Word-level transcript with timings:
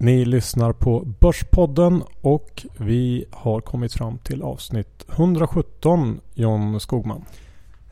Ni 0.00 0.24
lyssnar 0.24 0.72
på 0.72 1.00
Börspodden 1.20 2.02
och 2.20 2.66
vi 2.76 3.24
har 3.30 3.60
kommit 3.60 3.92
fram 3.92 4.18
till 4.18 4.42
avsnitt 4.42 5.04
117 5.12 6.20
John 6.34 6.80
Skogman. 6.80 7.24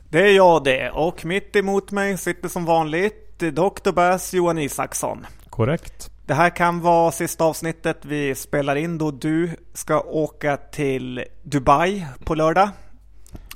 Det 0.09 0.19
är 0.19 0.35
jag 0.35 0.63
det 0.63 0.91
och 0.91 1.25
mitt 1.25 1.55
emot 1.55 1.91
mig 1.91 2.17
sitter 2.17 2.49
som 2.49 2.65
vanligt 2.65 3.39
Dr. 3.39 3.91
Bass 3.91 4.33
Johan 4.33 4.57
Isaksson. 4.57 5.25
Korrekt. 5.49 6.11
Det 6.25 6.33
här 6.33 6.49
kan 6.49 6.81
vara 6.81 7.11
sista 7.11 7.45
avsnittet 7.45 8.05
vi 8.05 8.35
spelar 8.35 8.75
in 8.75 8.97
då 8.97 9.11
du 9.11 9.49
ska 9.73 10.01
åka 10.01 10.57
till 10.57 11.23
Dubai 11.43 12.05
på 12.25 12.35
lördag. 12.35 12.69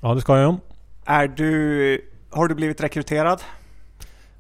Ja 0.02 0.14
det 0.14 0.22
ska 0.22 0.38
jag. 0.38 0.56
Är 1.06 1.28
du, 1.28 2.02
har 2.30 2.48
du 2.48 2.56
blivit 2.56 2.84
rekryterad? 2.84 3.42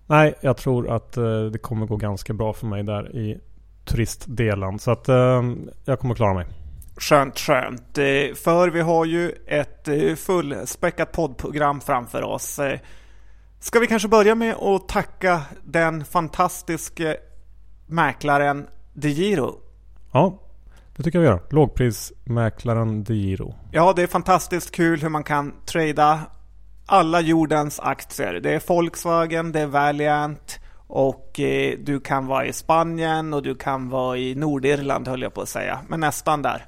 Nej, 0.06 0.34
jag 0.42 0.58
tror 0.58 0.90
att 0.90 1.18
eh, 1.18 1.44
det 1.44 1.58
kommer 1.58 1.86
gå 1.86 1.96
ganska 1.96 2.34
bra 2.34 2.54
för 2.54 2.66
mig 2.66 2.84
där 2.84 3.16
i 3.16 3.40
turistdelen. 3.86 4.80
Så 4.80 4.92
att 4.92 5.10
eh, 5.10 5.44
jag 5.86 6.00
kommer 6.00 6.16
klara 6.16 6.34
mig. 6.34 6.46
Skönt, 6.98 7.40
skönt. 7.40 7.98
Eh, 7.98 8.36
för 8.44 8.70
vi 8.70 8.82
har 8.82 9.06
ju 9.06 9.32
ett 9.48 9.88
eh, 9.88 10.16
fullspäckat 10.16 11.12
poddprogram 11.12 11.82
framför 11.82 12.24
oss. 12.24 12.60
Ska 13.60 13.80
vi 13.80 13.88
kanske 13.88 14.08
börja 14.08 14.36
med 14.36 14.56
att 14.56 14.88
tacka 14.88 15.42
den 15.64 16.06
fantastiska 16.06 17.16
mäklaren 17.88 18.68
DeGiro? 18.94 19.60
Ja, 20.12 20.40
det 20.96 21.04
tycker 21.04 21.20
jag 21.20 21.24
vi 21.24 21.28
gör. 21.28 21.42
Lågprismäklaren 21.50 23.04
DeGiro. 23.04 23.56
Ja, 23.72 23.94
det 23.96 24.04
är 24.04 24.08
fantastiskt 24.08 24.72
kul 24.72 25.02
hur 25.02 25.10
man 25.10 25.24
kan 25.24 25.54
trada 25.66 26.20
alla 26.86 27.22
jordens 27.22 27.80
aktier. 27.80 28.34
Det 28.34 28.54
är 28.54 28.62
Volkswagen, 28.68 29.52
det 29.52 29.60
är 29.60 29.68
Valiant 29.68 30.60
och 30.92 31.40
eh, 31.40 31.78
du 31.80 32.00
kan 32.00 32.28
vara 32.28 32.46
i 32.46 32.54
Spanien 32.54 33.34
och 33.34 33.44
du 33.44 33.56
kan 33.56 33.90
vara 33.90 34.18
i 34.18 34.36
Nordirland 34.36 35.08
höll 35.08 35.22
jag 35.22 35.34
på 35.34 35.42
att 35.42 35.50
säga, 35.50 35.80
men 35.88 36.00
nästan 36.00 36.42
där. 36.42 36.66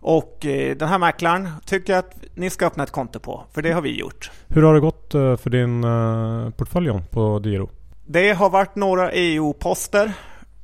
Och 0.00 0.46
eh, 0.46 0.76
den 0.76 0.88
här 0.88 0.98
mäklaren 0.98 1.48
tycker 1.66 1.92
jag 1.92 1.98
att 2.00 2.14
ni 2.34 2.50
ska 2.50 2.66
öppna 2.66 2.82
ett 2.82 2.90
konto 2.90 3.18
på, 3.18 3.44
för 3.52 3.62
det 3.62 3.72
har 3.72 3.82
vi 3.82 3.98
gjort. 3.98 4.30
Hur 4.48 4.62
har 4.62 4.74
det 4.74 4.80
gått 4.80 5.14
eh, 5.14 5.36
för 5.36 5.50
din 5.50 5.84
eh, 5.84 6.50
portfölj 6.50 6.90
på 7.10 7.38
DeGiro? 7.38 7.70
Det 8.06 8.32
har 8.32 8.50
varit 8.50 8.76
några 8.76 9.12
EU-poster 9.12 10.12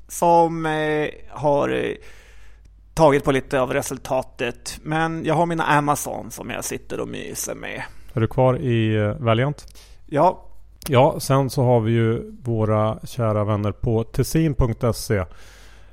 som 0.09 0.67
eh, 0.67 1.09
har 1.31 1.69
eh, 1.69 1.95
tagit 2.95 3.25
på 3.25 3.33
lite 3.33 3.61
av 3.61 3.73
resultatet. 3.73 4.81
Men 4.83 5.25
jag 5.25 5.35
har 5.35 5.47
mina 5.47 5.65
Amazon 5.65 6.31
som 6.31 6.51
jag 6.51 6.65
sitter 6.65 7.01
och 7.01 7.09
myser 7.09 7.55
med. 7.55 7.83
Är 8.15 8.21
du 8.21 8.27
kvar 8.27 8.59
i 8.59 8.97
Valiant? 9.19 9.67
Ja, 10.07 10.48
Ja, 10.91 11.21
sen 11.21 11.51
så 11.51 11.65
har 11.65 11.81
vi 11.81 11.93
ju 11.93 12.33
våra 12.43 12.99
kära 13.05 13.45
vänner 13.45 13.73
på 13.73 14.05
tessin.se 14.05 15.25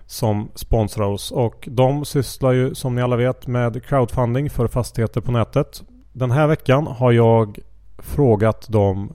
som 0.06 0.50
sponsrar 0.56 1.06
oss 1.06 1.32
och 1.32 1.68
de 1.72 2.06
sysslar 2.06 2.52
ju 2.52 2.76
som 2.76 2.96
ni 2.96 3.02
alla 3.02 3.16
vet 3.16 3.48
med 3.48 3.86
crowdfunding 3.86 4.50
för 4.50 4.68
fastigheter 4.68 5.22
på 5.22 5.32
nätet. 5.32 5.84
Den 6.14 6.32
här 6.32 6.48
veckan 6.48 6.88
har 6.88 7.12
jag 7.12 7.60
frågat 7.98 8.68
dem 8.72 9.14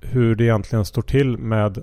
hur 0.00 0.34
det 0.34 0.44
egentligen 0.44 0.84
står 0.84 1.02
till 1.02 1.38
med 1.38 1.82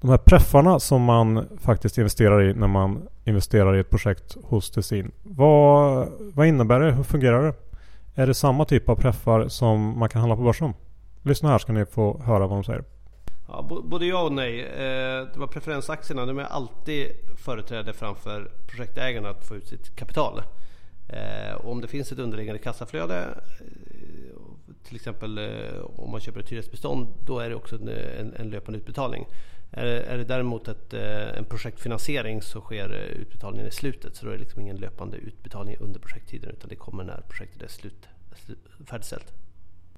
de 0.00 0.10
här 0.10 0.18
preffarna 0.18 0.80
som 0.80 1.02
man 1.02 1.48
faktiskt 1.60 1.98
investerar 1.98 2.42
i 2.42 2.54
när 2.54 2.68
man 2.68 3.02
investerar 3.24 3.76
i 3.76 3.80
ett 3.80 3.90
projekt 3.90 4.36
hos 4.42 4.70
Tessin. 4.70 5.10
Vad, 5.22 6.08
vad 6.34 6.46
innebär 6.46 6.80
det? 6.80 6.92
Hur 6.92 7.02
fungerar 7.02 7.42
det? 7.42 7.54
Är 8.22 8.26
det 8.26 8.34
samma 8.34 8.64
typ 8.64 8.88
av 8.88 8.96
preffar 8.96 9.48
som 9.48 9.98
man 9.98 10.08
kan 10.08 10.20
handla 10.20 10.36
på 10.36 10.42
börsen? 10.42 10.74
Lyssna 11.24 11.48
här 11.48 11.58
ska 11.58 11.72
ni 11.72 11.86
få 11.86 12.22
höra 12.22 12.46
vad 12.46 12.56
de 12.56 12.64
säger. 12.64 12.84
Ja, 13.48 13.82
både 13.84 14.06
ja 14.06 14.22
och 14.22 14.32
nej. 14.32 14.60
Eh, 14.60 15.26
det 15.32 15.36
var 15.36 15.46
preferensaktierna 15.46 16.26
de 16.26 16.38
är 16.38 16.44
alltid 16.44 17.06
företräde 17.36 17.92
framför 17.92 18.50
projektägarna 18.66 19.28
att 19.28 19.44
få 19.44 19.56
ut 19.56 19.68
sitt 19.68 19.96
kapital. 19.96 20.42
Och 21.56 21.70
om 21.70 21.80
det 21.80 21.88
finns 21.88 22.12
ett 22.12 22.18
underliggande 22.18 22.58
kassaflöde, 22.58 23.20
eh, 23.20 23.66
till 24.84 24.96
exempel 24.96 25.40
om 25.96 26.10
man 26.10 26.20
köper 26.20 26.40
ett 26.40 26.52
hyresbestånd, 26.52 27.08
då 27.26 27.38
är 27.38 27.48
det 27.48 27.54
också 27.54 27.76
en, 27.76 28.34
en, 28.36 28.50
löpande 28.50 28.78
utbetalning. 28.78 29.26
Är 29.70 29.84
det, 29.84 30.02
är 30.02 30.18
det 30.18 30.24
däremot 30.24 30.68
ett, 30.68 30.92
en 31.36 31.44
projektfinansiering 31.44 32.42
så 32.42 32.60
sker 32.60 32.88
utbetalningen 33.20 33.66
i 33.66 33.70
slutet, 33.70 34.16
så 34.16 34.24
då 34.24 34.30
är 34.30 34.34
det 34.34 34.40
liksom 34.40 34.60
ingen 34.60 34.76
löpande 34.76 35.16
utbetalning 35.16 35.76
under 35.80 36.00
projekttiden 36.00 36.50
utan 36.50 36.68
det 36.68 36.76
kommer 36.76 37.04
när 37.04 37.20
projektet 37.28 37.62
är 37.62 37.68
slut, 37.68 38.08
slut, 38.36 38.58
färdigställt. 38.86 39.32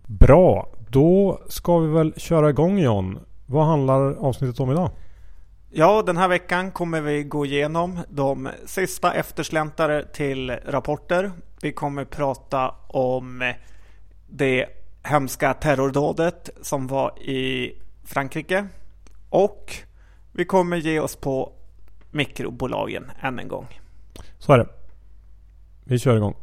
Bra, 0.07 0.69
då 0.89 1.41
ska 1.49 1.79
vi 1.79 1.89
väl 1.89 2.15
köra 2.17 2.51
igång 2.51 2.79
John. 2.79 3.19
Vad 3.47 3.67
handlar 3.67 4.15
avsnittet 4.15 4.61
om 4.61 4.71
idag? 4.71 4.91
Ja, 5.71 6.03
den 6.03 6.17
här 6.17 6.29
veckan 6.29 6.71
kommer 6.71 7.01
vi 7.01 7.25
gå 7.25 7.47
igenom 7.47 7.99
de 8.09 8.49
sista 8.67 9.15
eftersläntare 9.15 10.05
till 10.05 10.51
rapporter. 10.51 11.33
Vi 11.63 11.73
kommer 11.73 12.05
prata 12.05 12.75
om 12.87 13.53
det 14.29 14.67
hemska 15.03 15.55
terrordådet 15.55 16.51
som 16.63 16.87
var 16.87 17.19
i 17.19 17.73
Frankrike. 18.05 18.67
Och 19.31 19.73
vi 20.33 20.45
kommer 20.45 20.77
ge 20.77 21.01
oss 21.01 21.17
på 21.17 21.53
mikrobolagen 22.11 23.11
än 23.21 23.39
en 23.39 23.49
gång. 23.49 23.67
Så 24.39 24.53
är 24.53 24.59
det. 24.59 24.69
Vi 25.85 25.99
kör 25.99 26.17
igång. 26.17 26.35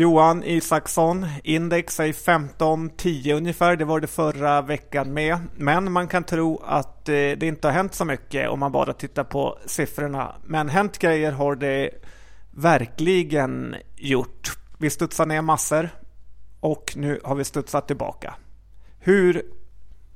Johan 0.00 0.44
Isaksson, 0.44 1.26
index 1.44 2.00
är 2.00 2.12
15-10 2.12 3.36
ungefär. 3.36 3.76
Det 3.76 3.84
var 3.84 4.00
det 4.00 4.06
förra 4.06 4.62
veckan 4.62 5.12
med. 5.12 5.38
Men 5.56 5.92
man 5.92 6.08
kan 6.08 6.24
tro 6.24 6.62
att 6.64 7.08
eh, 7.08 7.12
det 7.12 7.42
inte 7.42 7.68
har 7.68 7.72
hänt 7.72 7.94
så 7.94 8.04
mycket 8.04 8.50
om 8.50 8.60
man 8.60 8.72
bara 8.72 8.92
tittar 8.92 9.24
på 9.24 9.58
siffrorna. 9.66 10.34
Men 10.44 10.68
hänt 10.68 10.98
grejer 10.98 11.32
har 11.32 11.56
det 11.56 11.90
verkligen 12.50 13.74
gjort. 13.96 14.50
Vi 14.78 14.90
studsar 14.90 15.26
ner 15.26 15.42
massor 15.42 15.88
och 16.60 16.92
nu 16.96 17.20
har 17.24 17.34
vi 17.34 17.44
studsat 17.44 17.86
tillbaka. 17.86 18.34
Hur 18.98 19.42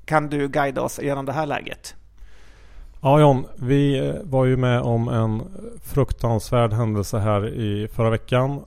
kan 0.04 0.28
du 0.28 0.48
guida 0.48 0.82
oss 0.82 1.00
genom 1.02 1.24
det 1.26 1.32
här 1.32 1.46
läget? 1.46 1.94
Ja 3.00 3.20
John, 3.20 3.46
vi 3.56 4.08
eh, 4.08 4.14
var 4.22 4.44
ju 4.44 4.56
med 4.56 4.80
om 4.80 5.08
en 5.08 5.42
fruktansvärd 5.82 6.72
händelse 6.72 7.18
här 7.18 7.48
i 7.48 7.88
förra 7.88 8.10
veckan. 8.10 8.64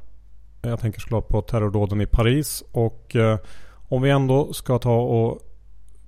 Jag 0.69 0.79
tänker 0.79 1.00
såklart 1.00 1.28
på 1.28 1.41
terrordåden 1.41 2.01
i 2.01 2.05
Paris 2.05 2.63
och 2.72 3.16
eh, 3.16 3.38
om 3.89 4.01
vi 4.01 4.09
ändå 4.09 4.53
ska 4.53 4.79
ta 4.79 4.95
och 4.95 5.39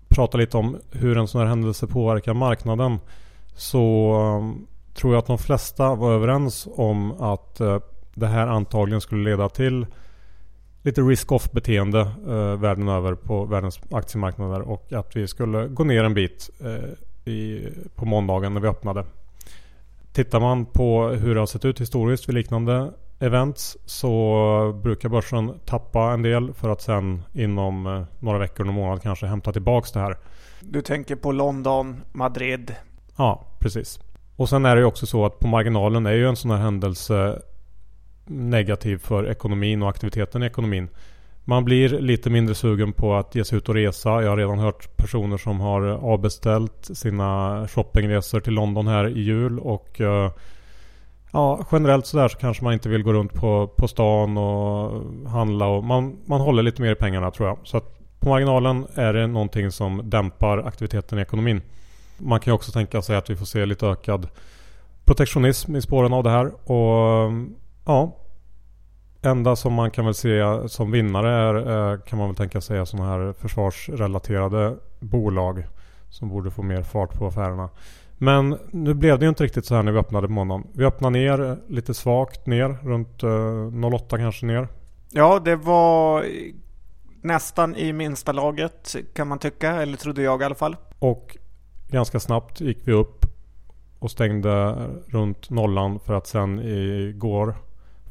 prata 0.10 0.38
lite 0.38 0.58
om 0.58 0.78
hur 0.92 1.18
en 1.18 1.28
sån 1.28 1.42
här 1.42 1.48
händelse 1.48 1.88
påverkar 1.88 2.34
marknaden 2.34 3.00
så 3.56 4.14
eh, 4.14 4.70
tror 4.94 5.14
jag 5.14 5.20
att 5.20 5.28
de 5.28 5.38
flesta 5.38 5.96
var 5.96 6.14
överens 6.14 6.68
om 6.76 7.12
att 7.12 7.60
eh, 7.60 7.80
det 8.14 8.28
här 8.28 8.48
antagligen 8.48 9.02
skulle 9.02 9.30
leda 9.30 9.50
till 9.50 9.86
lite 10.82 11.02
risk-off 11.02 11.52
beteende 11.52 12.00
eh, 12.28 12.60
världen 12.60 12.88
över 12.88 13.16
på 13.16 13.46
världens 13.46 13.80
aktiemarknader 13.92 14.62
och 14.62 14.94
att 14.94 15.16
vi 15.16 15.28
skulle 15.28 15.68
gå 15.68 15.84
ner 15.84 16.04
en 16.04 16.14
bit 16.14 16.50
eh, 16.60 17.32
i, 17.34 17.70
på 17.96 18.06
måndagen 18.06 18.54
när 18.54 18.62
vi 18.62 18.68
öppnade. 18.68 19.06
Tittar 20.14 20.40
man 20.40 20.66
på 20.66 21.08
hur 21.08 21.34
det 21.34 21.42
har 21.42 21.48
sett 21.48 21.66
ut 21.66 21.82
historiskt 21.82 22.30
vid 22.30 22.36
liknande 22.36 22.92
events 23.20 23.78
så 23.86 24.80
brukar 24.84 25.10
börsen 25.10 25.60
tappa 25.66 26.12
en 26.12 26.22
del 26.22 26.54
för 26.54 26.70
att 26.70 26.82
sen 26.82 27.22
inom 27.34 27.88
eh, 27.88 28.04
några 28.20 28.38
veckor, 28.40 28.64
någon 28.64 28.76
månad 28.76 29.02
kanske 29.02 29.26
hämta 29.26 29.52
tillbaks 29.52 29.92
det 29.92 30.00
här. 30.00 30.18
Du 30.60 30.82
tänker 30.82 31.16
på 31.16 31.32
London, 31.32 32.02
Madrid. 32.12 32.76
Ja, 33.18 33.46
precis. 33.60 34.00
Och 34.36 34.50
sen 34.50 34.66
är 34.66 34.76
det 34.76 34.80
ju 34.80 34.86
också 34.86 35.06
så 35.06 35.26
att 35.26 35.40
på 35.40 35.48
marginalen 35.48 36.06
är 36.06 36.14
ju 36.14 36.28
en 36.28 36.36
sån 36.36 36.52
här 36.52 36.58
händelse 36.58 37.42
negativ 38.26 38.98
för 38.98 39.30
ekonomin 39.30 39.84
och 39.84 39.90
aktiviteten 39.90 40.44
i 40.44 40.46
ekonomin. 40.46 40.88
Man 41.44 41.66
blir 41.66 41.90
lite 41.90 42.30
mindre 42.30 42.56
sugen 42.56 42.94
på 42.94 43.16
att 43.16 43.36
ge 43.36 43.46
sig 43.46 43.58
ut 43.58 43.70
och 43.70 43.76
resa. 43.76 44.10
Jag 44.10 44.30
har 44.30 44.38
redan 44.38 44.60
hört 44.60 44.98
personer 44.98 45.38
som 45.38 45.60
har 45.60 45.82
avbeställt 45.82 46.90
sina 46.94 47.68
shoppingresor 47.68 48.40
till 48.40 48.54
London 48.54 48.88
här 48.88 49.08
i 49.08 49.22
jul 49.22 49.60
och 49.60 50.02
eh, 50.02 50.32
Ja, 51.32 51.66
generellt 51.72 52.06
sådär 52.06 52.28
så 52.28 52.38
kanske 52.38 52.64
man 52.64 52.74
inte 52.74 52.90
vill 52.90 53.04
gå 53.04 53.14
runt 53.14 53.34
på, 53.34 53.68
på 53.68 53.88
stan 53.88 54.38
och 54.38 55.02
handla 55.30 55.68
och 55.68 55.84
man, 55.84 56.18
man 56.26 56.42
håller 56.42 56.64
lite 56.64 56.82
mer 56.82 56.92
i 56.92 56.96
pengarna 56.96 57.32
tror 57.32 57.48
jag. 57.48 57.58
Så 57.64 57.78
att 57.78 58.00
på 58.20 58.30
marginalen 58.30 58.88
är 58.96 59.14
det 59.14 59.28
någonting 59.28 59.72
som 59.72 60.10
dämpar 60.10 60.58
aktiviteten 60.58 61.20
i 61.20 61.22
ekonomin. 61.22 61.62
Man 62.18 62.40
kan 62.40 62.52
ju 62.52 62.56
också 62.56 62.72
tänka 62.72 63.02
sig 63.02 63.16
att 63.16 63.30
vi 63.30 63.36
får 63.36 63.46
se 63.46 63.66
lite 63.66 63.88
ökad 63.88 64.28
protektionism 65.06 65.76
i 65.76 65.82
spåren 65.82 66.14
av 66.14 66.24
det 66.24 66.30
här. 66.30 66.72
Och 66.72 67.32
ja, 67.86 68.16
enda 69.22 69.56
som 69.56 69.74
man 69.74 69.92
kan 69.92 70.06
väl 70.06 70.14
se 70.14 70.42
som 70.70 70.92
vinnare 70.92 71.30
är, 71.30 71.92
eh, 71.92 72.00
kan 72.00 72.20
man 72.20 72.28
väl 72.28 72.36
tänka 72.36 72.62
sig 72.62 72.88
sådana 72.88 73.10
här 73.10 73.34
försvarsrelaterade 73.34 74.76
bolag 75.00 75.64
som 76.10 76.30
borde 76.30 76.52
få 76.52 76.62
mer 76.62 76.84
fart 76.84 77.14
på 77.14 77.28
affärerna. 77.28 77.70
Men 78.22 78.58
nu 78.72 78.94
blev 78.94 79.20
det 79.20 79.26
ju 79.26 79.30
inte 79.30 79.44
riktigt 79.44 79.66
så 79.66 79.76
här 79.76 79.84
när 79.84 79.92
vi 79.92 80.00
öppnade 80.00 80.28
på 80.28 80.34
måndagen. 80.34 80.68
Vi 80.74 80.86
öppnade 80.86 81.20
ner 81.20 81.58
lite 81.68 81.94
svagt 81.94 82.48
ner, 82.48 82.78
runt 82.84 83.24
eh, 83.24 83.28
0,8 83.28 84.18
kanske 84.18 84.46
ner. 84.46 84.68
Ja, 85.12 85.42
det 85.46 85.56
var 85.56 86.26
nästan 87.22 87.76
i 87.76 87.94
minsta 87.94 88.32
laget 88.32 88.96
kan 89.14 89.28
man 89.28 89.40
tycka, 89.40 89.72
eller 89.72 89.98
trodde 89.98 90.22
jag 90.22 90.42
i 90.42 90.46
alla 90.46 90.56
fall. 90.56 90.76
Och 91.00 91.38
ganska 91.88 92.20
snabbt 92.20 92.62
gick 92.62 92.88
vi 92.88 92.92
upp 92.92 93.26
och 94.00 94.12
stängde 94.12 94.76
runt 95.08 95.50
nollan 95.50 96.00
för 96.00 96.14
att 96.14 96.28
sen 96.28 96.60
igår 96.60 97.56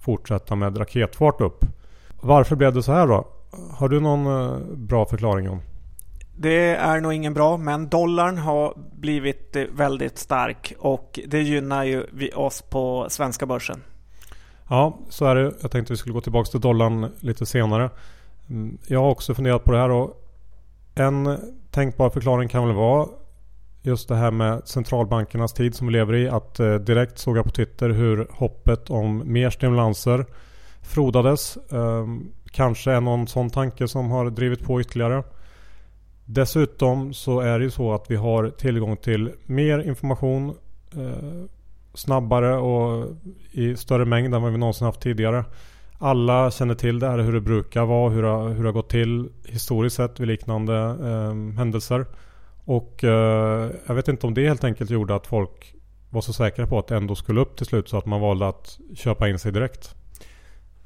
fortsätta 0.00 0.54
med 0.54 0.80
raketfart 0.80 1.40
upp. 1.40 1.64
Varför 2.20 2.56
blev 2.56 2.74
det 2.74 2.82
så 2.82 2.92
här 2.92 3.06
då? 3.06 3.26
Har 3.70 3.88
du 3.88 4.00
någon 4.00 4.26
eh, 4.26 4.58
bra 4.76 5.06
förklaring 5.06 5.46
John? 5.46 5.60
Det 6.40 6.74
är 6.74 7.00
nog 7.00 7.12
ingen 7.12 7.34
bra, 7.34 7.56
men 7.56 7.88
dollarn 7.88 8.38
har 8.38 8.74
blivit 8.92 9.56
eh, 9.56 9.64
väldigt 9.72 10.18
stark 10.18 10.74
och 10.78 11.20
det 11.26 11.42
gynnar 11.42 11.84
ju 11.84 12.06
oss 12.34 12.62
på 12.62 13.06
svenska 13.08 13.46
börsen. 13.46 13.82
Ja, 14.68 14.98
så 15.08 15.24
är 15.24 15.34
det. 15.34 15.52
Jag 15.62 15.70
tänkte 15.70 15.92
vi 15.92 15.96
skulle 15.96 16.12
gå 16.12 16.20
tillbaka 16.20 16.50
till 16.50 16.60
dollarn 16.60 17.12
lite 17.20 17.46
senare. 17.46 17.90
Mm, 18.50 18.78
jag 18.86 19.00
har 19.00 19.10
också 19.10 19.34
funderat 19.34 19.64
på 19.64 19.72
det 19.72 19.78
här 19.78 19.90
och 19.90 20.24
en 20.94 21.38
tänkbar 21.70 22.10
förklaring 22.10 22.48
kan 22.48 22.66
väl 22.66 22.76
vara 22.76 23.08
just 23.82 24.08
det 24.08 24.16
här 24.16 24.30
med 24.30 24.68
centralbankernas 24.68 25.52
tid 25.52 25.74
som 25.74 25.86
vi 25.86 25.92
lever 25.92 26.14
i. 26.14 26.28
Att 26.28 26.60
eh, 26.60 26.74
direkt 26.74 27.18
såg 27.18 27.36
jag 27.36 27.44
på 27.44 27.50
Twitter 27.50 27.90
hur 27.90 28.28
hoppet 28.30 28.90
om 28.90 29.32
mer 29.32 29.50
stimulanser 29.50 30.26
frodades. 30.82 31.58
Ehm, 31.72 32.32
kanske 32.50 32.92
är 32.92 33.00
någon 33.00 33.26
sån 33.26 33.50
tanke 33.50 33.88
som 33.88 34.10
har 34.10 34.30
drivit 34.30 34.64
på 34.64 34.80
ytterligare. 34.80 35.22
Dessutom 36.30 37.14
så 37.14 37.40
är 37.40 37.58
det 37.58 37.64
ju 37.64 37.70
så 37.70 37.92
att 37.92 38.10
vi 38.10 38.16
har 38.16 38.50
tillgång 38.50 38.96
till 38.96 39.32
mer 39.46 39.78
information 39.78 40.54
eh, 40.96 41.44
snabbare 41.94 42.56
och 42.56 43.06
i 43.50 43.76
större 43.76 44.04
mängd 44.04 44.34
än 44.34 44.42
vad 44.42 44.52
vi 44.52 44.58
någonsin 44.58 44.84
haft 44.84 45.00
tidigare. 45.00 45.44
Alla 45.98 46.50
känner 46.50 46.74
till 46.74 46.98
det 46.98 47.08
här 47.08 47.18
hur 47.18 47.32
det 47.32 47.40
brukar 47.40 47.84
vara, 47.84 48.10
hur 48.10 48.22
det, 48.22 48.28
hur 48.28 48.62
det 48.62 48.68
har 48.68 48.72
gått 48.72 48.90
till 48.90 49.28
historiskt 49.44 49.96
sett 49.96 50.20
vid 50.20 50.28
liknande 50.28 50.76
eh, 51.02 51.56
händelser. 51.58 52.06
Och 52.64 53.04
eh, 53.04 53.70
jag 53.86 53.94
vet 53.94 54.08
inte 54.08 54.26
om 54.26 54.34
det 54.34 54.48
helt 54.48 54.64
enkelt 54.64 54.90
gjorde 54.90 55.14
att 55.14 55.26
folk 55.26 55.74
var 56.10 56.20
så 56.20 56.32
säkra 56.32 56.66
på 56.66 56.78
att 56.78 56.86
det 56.86 56.96
ändå 56.96 57.14
skulle 57.14 57.40
upp 57.40 57.56
till 57.56 57.66
slut 57.66 57.88
så 57.88 57.98
att 57.98 58.06
man 58.06 58.20
valde 58.20 58.48
att 58.48 58.78
köpa 58.94 59.28
in 59.28 59.38
sig 59.38 59.52
direkt. 59.52 59.94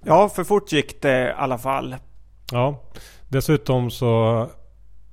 Ja, 0.04 0.28
för 0.28 0.44
fort 0.44 0.72
gick 0.72 1.02
det 1.02 1.28
i 1.28 1.32
alla 1.36 1.58
fall. 1.58 1.96
Ja, 2.52 2.82
dessutom 3.28 3.90
så 3.90 4.46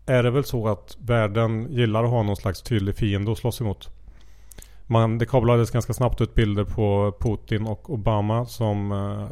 är 0.09 0.23
det 0.23 0.31
väl 0.31 0.43
så 0.43 0.67
att 0.67 0.97
världen 0.99 1.67
gillar 1.71 2.03
att 2.03 2.09
ha 2.09 2.23
någon 2.23 2.35
slags 2.35 2.61
tydlig 2.61 2.95
fiende 2.95 3.31
att 3.31 3.37
slåss 3.37 3.61
emot. 3.61 3.89
Man, 4.87 5.17
det 5.17 5.25
kablades 5.25 5.71
ganska 5.71 5.93
snabbt 5.93 6.21
ut 6.21 6.35
bilder 6.35 6.63
på 6.63 7.13
Putin 7.19 7.67
och 7.67 7.89
Obama 7.89 8.45
som 8.45 8.91
eh, 8.91 9.27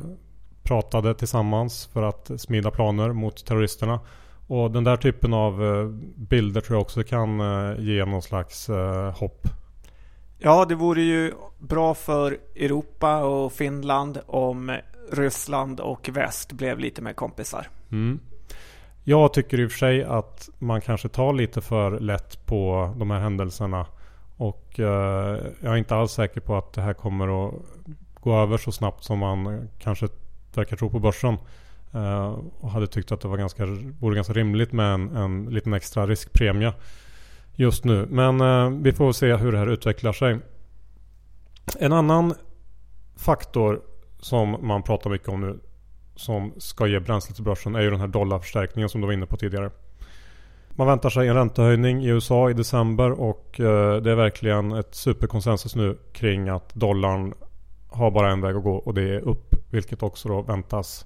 pratade 0.64 1.14
tillsammans 1.14 1.86
för 1.94 2.04
att 2.04 2.32
smida 2.38 2.72
planer 2.72 3.14
mot 3.14 3.46
terroristerna. 3.46 4.00
Och 4.48 4.72
den 4.72 4.84
där 4.84 4.98
typen 4.98 5.34
av 5.34 5.64
eh, 5.64 5.88
bilder 6.16 6.62
tror 6.62 6.76
jag 6.76 6.82
också 6.82 7.04
kan 7.04 7.40
eh, 7.40 7.80
ge 7.80 8.06
någon 8.06 8.22
slags 8.22 8.70
hopp. 9.16 9.48
Ja, 10.40 10.66
det 10.66 10.76
vore 10.76 11.02
ju 11.02 11.34
bra 11.60 11.94
för 11.94 12.38
Europa 12.56 13.24
och 13.24 13.54
Finland 13.54 14.20
om 14.28 14.78
Ryssland 15.12 15.80
och 15.80 16.10
väst 16.14 16.52
blev 16.52 16.80
lite 16.80 17.02
mer 17.02 17.14
kompisar. 17.14 17.68
Mm. 17.92 18.20
Jag 19.10 19.34
tycker 19.34 19.60
i 19.60 19.66
och 19.66 19.72
för 19.72 19.78
sig 19.78 20.04
att 20.04 20.50
man 20.60 20.82
kanske 20.82 21.10
tar 21.10 21.34
lite 21.34 21.62
för 21.62 22.00
lätt 22.00 22.46
på 22.46 22.94
de 22.98 23.12
här 23.12 23.20
händelserna. 23.20 23.86
Och 24.38 24.80
eh, 24.80 25.40
jag 25.62 25.74
är 25.74 25.76
inte 25.76 25.96
alls 25.96 26.12
säker 26.12 26.42
på 26.42 26.58
att 26.58 26.74
det 26.74 26.82
här 26.82 26.94
kommer 26.94 27.48
att 27.48 27.54
gå 28.14 28.42
över 28.42 28.58
så 28.58 28.72
snabbt 28.72 29.04
som 29.04 29.20
man 29.20 29.70
kanske 29.80 30.08
verkar 30.56 30.78
tro 30.78 30.90
på 30.90 31.00
börsen. 31.00 31.38
Eh, 31.94 32.40
och 32.60 32.72
hade 32.72 32.88
tyckt 32.88 33.12
att 33.12 33.22
det 33.22 33.28
var 33.28 33.38
ganska, 33.38 33.66
vore 34.00 34.16
ganska 34.16 34.34
rimligt 34.34 34.72
med 34.72 34.94
en, 34.94 35.16
en 35.16 35.46
liten 35.46 35.74
extra 35.74 36.08
riskpremie 36.08 36.74
just 37.56 37.84
nu. 37.84 38.08
Men 38.10 38.42
eh, 38.42 38.70
vi 38.70 38.94
får 38.94 39.12
se 39.12 39.36
hur 39.36 39.52
det 39.52 39.58
här 39.58 39.68
utvecklar 39.68 40.14
sig. 40.14 40.38
En 41.80 41.94
annan 41.94 42.34
faktor 43.16 43.82
som 44.20 44.68
man 44.68 44.84
pratar 44.84 45.10
mycket 45.10 45.28
om 45.28 45.42
nu 45.42 45.60
som 46.18 46.54
ska 46.58 46.88
ge 46.88 47.00
bränsle 47.00 47.36
till 47.36 47.44
börsen 47.44 47.76
är 47.76 47.82
ju 47.82 47.90
den 47.90 48.00
här 48.00 48.08
dollarförstärkningen 48.08 48.90
som 48.90 49.02
du 49.02 49.08
var 49.08 49.14
inne 49.14 49.26
på 49.26 49.38
tidigare. 49.38 49.70
Man 50.70 50.88
väntar 50.88 51.10
sig 51.10 51.28
en 51.28 51.36
räntehöjning 51.36 52.04
i 52.04 52.08
USA 52.08 52.50
i 52.50 52.54
december 52.54 53.12
och 53.12 53.60
eh, 53.60 53.96
det 54.02 54.12
är 54.12 54.16
verkligen 54.16 54.72
ett 54.72 54.96
superkonsensus 54.96 55.76
nu 55.76 55.98
kring 56.14 56.50
att 56.50 56.76
dollarn 56.76 57.34
har 57.90 58.12
bara 58.12 58.32
en 58.32 58.42
väg 58.42 58.56
att 58.56 58.64
gå 58.64 58.76
och 58.76 58.94
det 58.94 59.02
är 59.02 59.20
upp. 59.20 59.56
Vilket 59.72 60.04
också 60.04 60.30
då 60.30 60.42
väntas 60.42 61.06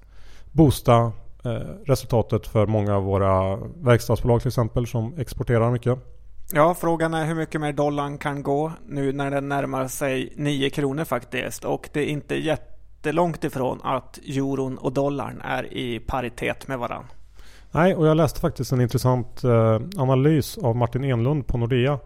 boosta 0.52 1.12
eh, 1.44 1.52
resultatet 1.86 2.46
för 2.46 2.66
många 2.66 2.96
av 2.96 3.02
våra 3.02 3.56
verkstadsbolag 3.76 4.40
till 4.40 4.48
exempel 4.48 4.86
som 4.86 5.18
exporterar 5.18 5.70
mycket. 5.70 5.98
Ja, 6.52 6.74
frågan 6.74 7.14
är 7.14 7.26
hur 7.26 7.34
mycket 7.34 7.60
mer 7.60 7.72
dollarn 7.72 8.18
kan 8.18 8.42
gå 8.42 8.72
nu 8.86 9.12
när 9.12 9.30
den 9.30 9.48
närmar 9.48 9.88
sig 9.88 10.32
9 10.36 10.70
kronor 10.70 11.04
faktiskt. 11.04 11.64
Och 11.64 11.88
det 11.92 12.00
är 12.00 12.06
inte 12.06 12.36
jättelångt 13.02 13.44
ifrån 13.44 13.80
att 13.82 14.18
euron 14.26 14.78
och 14.78 14.92
dollarn 14.92 15.40
är 15.44 15.74
i 15.74 16.00
paritet 16.00 16.68
med 16.68 16.78
varandra. 16.78 17.08
Nej, 17.70 17.94
och 17.94 18.06
jag 18.06 18.16
läste 18.16 18.40
faktiskt 18.40 18.72
en 18.72 18.80
intressant 18.80 19.44
eh, 19.44 19.80
analys 19.96 20.58
av 20.58 20.76
Martin 20.76 21.04
Enlund 21.04 21.46
på 21.46 21.58
Nordea. 21.58 21.98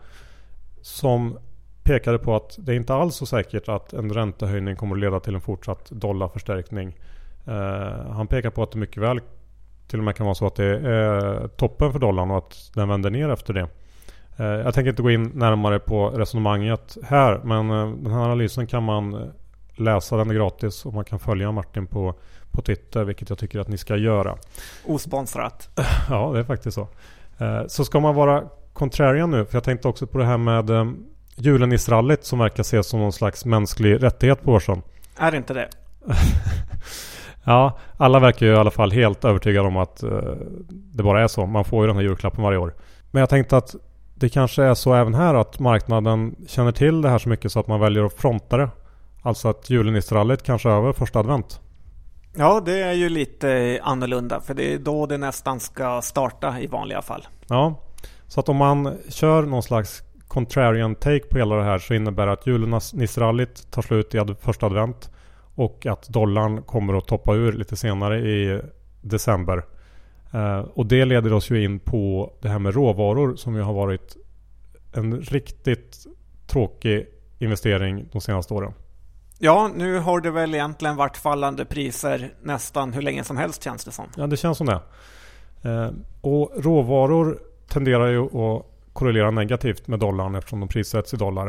Som 0.82 1.38
pekade 1.82 2.18
på 2.18 2.36
att 2.36 2.56
det 2.58 2.76
inte 2.76 2.94
alls 2.94 3.14
är 3.14 3.18
så 3.18 3.26
säkert 3.26 3.68
att 3.68 3.92
en 3.92 4.12
räntehöjning 4.12 4.76
kommer 4.76 4.96
att 4.96 5.00
leda 5.00 5.20
till 5.20 5.34
en 5.34 5.40
fortsatt 5.40 5.90
dollarförstärkning. 5.90 6.98
Eh, 7.46 8.12
han 8.12 8.26
pekar 8.26 8.50
på 8.50 8.62
att 8.62 8.72
det 8.72 8.78
mycket 8.78 9.02
väl 9.02 9.20
till 9.88 9.98
och 9.98 10.04
med 10.04 10.16
kan 10.16 10.26
vara 10.26 10.34
så 10.34 10.46
att 10.46 10.56
det 10.56 10.64
är 10.64 11.48
toppen 11.48 11.92
för 11.92 11.98
dollarn 11.98 12.30
och 12.30 12.38
att 12.38 12.70
den 12.74 12.88
vänder 12.88 13.10
ner 13.10 13.28
efter 13.28 13.54
det. 13.54 13.68
Eh, 14.36 14.46
jag 14.46 14.74
tänker 14.74 14.90
inte 14.90 15.02
gå 15.02 15.10
in 15.10 15.30
närmare 15.34 15.78
på 15.78 16.08
resonemanget 16.08 16.96
här 17.04 17.40
men 17.44 17.68
den 18.02 18.12
här 18.12 18.20
analysen 18.20 18.66
kan 18.66 18.82
man 18.82 19.32
läsa, 19.78 20.16
den 20.16 20.28
gratis 20.28 20.86
och 20.86 20.94
man 20.94 21.04
kan 21.04 21.18
följa 21.18 21.52
Martin 21.52 21.86
på, 21.86 22.14
på 22.50 22.62
Twitter 22.62 23.04
vilket 23.04 23.28
jag 23.28 23.38
tycker 23.38 23.58
att 23.58 23.68
ni 23.68 23.78
ska 23.78 23.96
göra. 23.96 24.36
Osponsrat. 24.86 25.68
Ja, 26.10 26.32
det 26.32 26.38
är 26.38 26.44
faktiskt 26.44 26.74
så. 26.74 26.88
Så 27.68 27.84
ska 27.84 28.00
man 28.00 28.14
vara 28.14 28.44
contrarian 28.72 29.30
nu, 29.30 29.44
för 29.44 29.56
jag 29.56 29.64
tänkte 29.64 29.88
också 29.88 30.06
på 30.06 30.18
det 30.18 30.24
här 30.24 30.38
med 30.38 30.94
julenisrallyt 31.36 32.24
som 32.24 32.38
verkar 32.38 32.60
ses 32.60 32.88
som 32.88 33.00
någon 33.00 33.12
slags 33.12 33.44
mänsklig 33.44 34.02
rättighet 34.02 34.42
på 34.42 34.52
börsen. 34.52 34.82
Är 35.18 35.30
det 35.30 35.36
inte 35.36 35.54
det? 35.54 35.68
Ja, 37.48 37.78
alla 37.96 38.18
verkar 38.18 38.46
ju 38.46 38.52
i 38.52 38.56
alla 38.56 38.70
fall 38.70 38.92
helt 38.92 39.24
övertygade 39.24 39.68
om 39.68 39.76
att 39.76 40.04
uh, 40.04 40.20
det 40.68 41.02
bara 41.02 41.22
är 41.22 41.28
så. 41.28 41.46
Man 41.46 41.64
får 41.64 41.82
ju 41.82 41.86
den 41.86 41.96
här 41.96 42.02
julklappen 42.02 42.42
varje 42.42 42.58
år. 42.58 42.74
Men 43.10 43.20
jag 43.20 43.28
tänkte 43.28 43.56
att 43.56 43.74
det 44.14 44.28
kanske 44.28 44.62
är 44.62 44.74
så 44.74 44.94
även 44.94 45.14
här 45.14 45.34
att 45.34 45.58
marknaden 45.58 46.34
känner 46.48 46.72
till 46.72 47.02
det 47.02 47.08
här 47.08 47.18
så 47.18 47.28
mycket 47.28 47.52
så 47.52 47.60
att 47.60 47.66
man 47.66 47.80
väljer 47.80 48.04
att 48.04 48.12
fronta 48.12 48.56
det. 48.56 48.68
Alltså 49.26 49.48
att 49.48 49.70
julenisserallyt 49.70 50.42
kanske 50.42 50.68
är 50.68 50.72
över 50.72 50.92
första 50.92 51.18
advent. 51.18 51.60
Ja, 52.36 52.62
det 52.64 52.82
är 52.82 52.92
ju 52.92 53.08
lite 53.08 53.80
annorlunda 53.82 54.40
för 54.40 54.54
det 54.54 54.74
är 54.74 54.78
då 54.78 55.06
det 55.06 55.18
nästan 55.18 55.60
ska 55.60 56.02
starta 56.02 56.60
i 56.60 56.66
vanliga 56.66 57.02
fall. 57.02 57.26
Ja, 57.48 57.74
så 58.26 58.40
att 58.40 58.48
om 58.48 58.56
man 58.56 58.98
kör 59.08 59.42
någon 59.42 59.62
slags 59.62 60.02
contrarian 60.28 60.94
take 60.94 61.26
på 61.26 61.38
hela 61.38 61.56
det 61.56 61.64
här 61.64 61.78
så 61.78 61.94
innebär 61.94 62.26
det 62.26 62.32
att 62.32 62.46
julenisserallyt 62.46 63.70
tar 63.70 63.82
slut 63.82 64.14
i 64.14 64.34
första 64.40 64.66
advent. 64.66 65.10
Och 65.54 65.86
att 65.86 66.08
dollarn 66.08 66.62
kommer 66.62 66.98
att 66.98 67.06
toppa 67.06 67.34
ur 67.34 67.52
lite 67.52 67.76
senare 67.76 68.18
i 68.18 68.60
december. 69.00 69.62
Eh, 70.32 70.58
och 70.58 70.86
det 70.86 71.04
leder 71.04 71.32
oss 71.32 71.50
ju 71.50 71.64
in 71.64 71.78
på 71.78 72.32
det 72.42 72.48
här 72.48 72.58
med 72.58 72.74
råvaror 72.74 73.36
som 73.36 73.54
ju 73.54 73.62
har 73.62 73.74
varit 73.74 74.16
en 74.92 75.20
riktigt 75.20 76.06
tråkig 76.46 77.06
investering 77.38 78.08
de 78.12 78.20
senaste 78.20 78.54
åren. 78.54 78.72
Ja, 79.38 79.70
nu 79.74 79.98
har 79.98 80.20
det 80.20 80.30
väl 80.30 80.54
egentligen 80.54 80.96
varit 80.96 81.16
fallande 81.16 81.64
priser 81.64 82.34
nästan 82.42 82.92
hur 82.92 83.02
länge 83.02 83.24
som 83.24 83.36
helst 83.36 83.64
känns 83.64 83.84
det 83.84 83.90
som. 83.90 84.04
Ja, 84.16 84.26
det 84.26 84.36
känns 84.36 84.58
som 84.58 84.66
det. 84.66 84.80
Eh, 85.62 85.90
och 86.20 86.52
råvaror 86.56 87.38
tenderar 87.68 88.06
ju 88.06 88.24
att 88.24 88.66
korrelera 88.92 89.30
negativt 89.30 89.88
med 89.88 89.98
dollarn 89.98 90.34
eftersom 90.34 90.60
de 90.60 90.68
prissätts 90.68 91.14
i 91.14 91.16
dollar. 91.16 91.46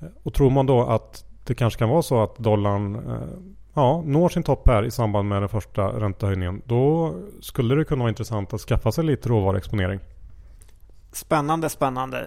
Eh, 0.00 0.08
och 0.22 0.34
tror 0.34 0.50
man 0.50 0.66
då 0.66 0.86
att 0.86 1.24
det 1.44 1.54
kanske 1.54 1.78
kan 1.78 1.88
vara 1.88 2.02
så 2.02 2.22
att 2.22 2.36
dollarn 2.36 2.94
eh, 2.94 3.28
ja, 3.74 4.02
når 4.06 4.28
sin 4.28 4.42
topp 4.42 4.68
här 4.68 4.84
i 4.84 4.90
samband 4.90 5.28
med 5.28 5.42
den 5.42 5.48
första 5.48 6.00
räntehöjningen. 6.00 6.62
Då 6.64 7.14
skulle 7.40 7.74
det 7.74 7.84
kunna 7.84 8.00
vara 8.00 8.08
intressant 8.08 8.52
att 8.52 8.60
skaffa 8.60 8.92
sig 8.92 9.04
lite 9.04 9.28
råvaruexponering. 9.28 10.00
Spännande, 11.12 11.68
spännande. 11.68 12.26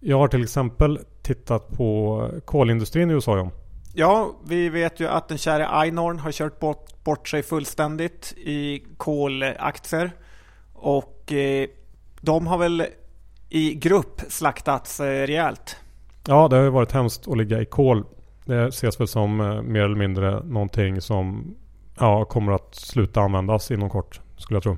Jag 0.00 0.18
har 0.18 0.28
till 0.28 0.42
exempel 0.42 0.98
tittat 1.22 1.68
på 1.68 2.28
kolindustrin 2.44 3.10
i 3.10 3.14
USA. 3.14 3.36
John. 3.36 3.50
Ja, 3.94 4.36
vi 4.44 4.68
vet 4.68 5.00
ju 5.00 5.08
att 5.08 5.28
den 5.28 5.38
kära 5.38 5.82
Einhorn 5.82 6.18
har 6.18 6.32
kört 6.32 6.60
bort, 6.60 7.04
bort 7.04 7.28
sig 7.28 7.42
fullständigt 7.42 8.32
i 8.36 8.84
kolaktier. 8.96 10.12
Och 10.74 11.32
eh, 11.32 11.68
de 12.20 12.46
har 12.46 12.58
väl 12.58 12.86
i 13.48 13.74
grupp 13.74 14.20
slaktats 14.28 15.00
eh, 15.00 15.26
rejält. 15.26 15.76
Ja, 16.26 16.48
det 16.48 16.56
har 16.56 16.62
ju 16.62 16.70
varit 16.70 16.92
hemskt 16.92 17.28
att 17.28 17.36
ligga 17.36 17.60
i 17.60 17.66
kol 17.66 18.04
det 18.50 18.66
ses 18.66 19.00
väl 19.00 19.08
som 19.08 19.40
eh, 19.40 19.62
mer 19.62 19.80
eller 19.80 19.96
mindre 19.96 20.42
någonting 20.44 21.00
som 21.00 21.54
ja, 21.98 22.24
kommer 22.24 22.52
att 22.52 22.74
sluta 22.74 23.20
användas 23.20 23.70
inom 23.70 23.90
kort 23.90 24.20
skulle 24.36 24.56
jag 24.56 24.62
tro. 24.62 24.76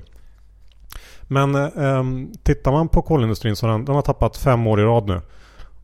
Men 1.23 1.55
eh, 1.55 2.03
tittar 2.43 2.71
man 2.71 2.87
på 2.87 3.01
kolindustrin 3.01 3.55
så 3.55 3.67
har 3.67 3.71
den, 3.71 3.85
den 3.85 3.95
har 3.95 4.01
tappat 4.01 4.37
fem 4.37 4.67
år 4.67 4.79
i 4.79 4.83
rad 4.83 5.07
nu. 5.07 5.21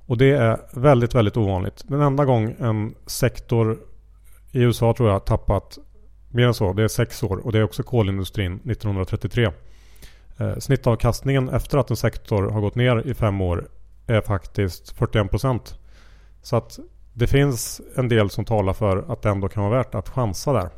Och 0.10 0.18
det 0.18 0.32
är 0.32 0.60
väldigt, 0.72 1.16
väldigt 1.16 1.38
ovanligt. 1.38 1.84
Den 1.88 2.02
enda 2.02 2.26
gång 2.26 2.56
en 2.60 2.96
sektor 3.06 3.78
i 4.52 4.62
USA 4.62 4.94
tror 4.94 5.10
jag 5.10 5.26
tappat 5.26 5.78
mer 6.30 6.48
än 6.48 6.54
så. 6.54 6.74
Det 6.74 6.84
är 6.84 6.88
sex 6.88 7.24
år 7.24 7.38
och 7.38 7.52
det 7.52 7.60
är 7.60 7.64
också 7.64 7.84
kolindustrin 7.84 8.54
1933. 8.54 9.52
Eh, 10.38 10.58
snittavkastningen 10.58 11.50
efter 11.50 11.78
att 11.78 11.90
en 11.90 11.96
sektor 11.96 12.50
har 12.50 12.62
gått 12.62 12.76
ner 12.76 13.08
i 13.08 13.14
fem 13.14 13.42
år 13.42 13.68
är 14.08 14.22
faktiskt 14.22 14.96
41%. 14.96 15.60
Så 16.42 16.56
att 16.56 16.80
det 17.14 17.28
finns 17.28 17.82
en 17.96 18.10
del 18.10 18.30
som 18.30 18.46
talar 18.46 18.74
för 18.74 19.12
att 19.12 19.22
det 19.22 19.30
ändå 19.30 19.48
kan 19.48 19.64
vara 19.64 19.78
värt 19.78 19.96
att 19.96 20.10
chansa 20.10 20.54
där. 20.54 20.70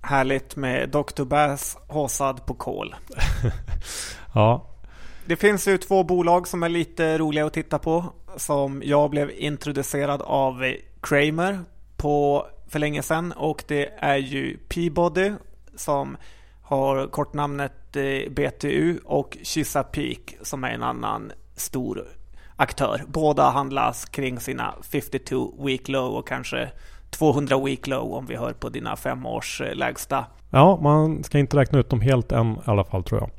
Härligt 0.00 0.56
med 0.56 0.88
Dr. 0.88 1.24
Bass 1.24 1.78
håsad 1.88 2.46
på 2.46 2.54
kol. 2.54 2.94
ja. 4.34 4.71
Det 5.32 5.36
finns 5.36 5.68
ju 5.68 5.78
två 5.78 6.04
bolag 6.04 6.48
som 6.48 6.62
är 6.62 6.68
lite 6.68 7.18
roliga 7.18 7.46
att 7.46 7.52
titta 7.52 7.78
på. 7.78 8.04
Som 8.36 8.82
jag 8.84 9.10
blev 9.10 9.30
introducerad 9.30 10.22
av 10.22 10.64
Kramer 11.00 11.58
på 11.96 12.46
för 12.68 12.78
länge 12.78 13.02
sedan. 13.02 13.32
Och 13.32 13.64
det 13.68 13.92
är 13.98 14.16
ju 14.16 14.56
Peabody 14.56 15.32
som 15.76 16.16
har 16.62 17.06
kortnamnet 17.06 17.96
eh, 17.96 18.30
BTU 18.30 18.98
och 19.04 19.38
Chesapeake 19.42 20.34
som 20.42 20.64
är 20.64 20.70
en 20.70 20.82
annan 20.82 21.32
stor 21.56 22.04
aktör. 22.56 23.02
Båda 23.06 23.50
handlas 23.50 24.04
kring 24.04 24.40
sina 24.40 24.74
52 24.92 25.54
week 25.64 25.88
low 25.88 26.12
och 26.12 26.28
kanske 26.28 26.70
200 27.10 27.58
week 27.58 27.86
low 27.86 28.12
om 28.14 28.26
vi 28.26 28.36
hör 28.36 28.52
på 28.52 28.68
dina 28.68 28.96
fem 28.96 29.26
års 29.26 29.60
eh, 29.60 29.74
lägsta. 29.74 30.24
Ja, 30.50 30.78
man 30.82 31.24
ska 31.24 31.38
inte 31.38 31.56
räkna 31.56 31.78
ut 31.78 31.90
dem 31.90 32.00
helt 32.00 32.32
än 32.32 32.52
i 32.52 32.60
alla 32.64 32.84
fall 32.84 33.04
tror 33.04 33.20
jag. 33.20 33.30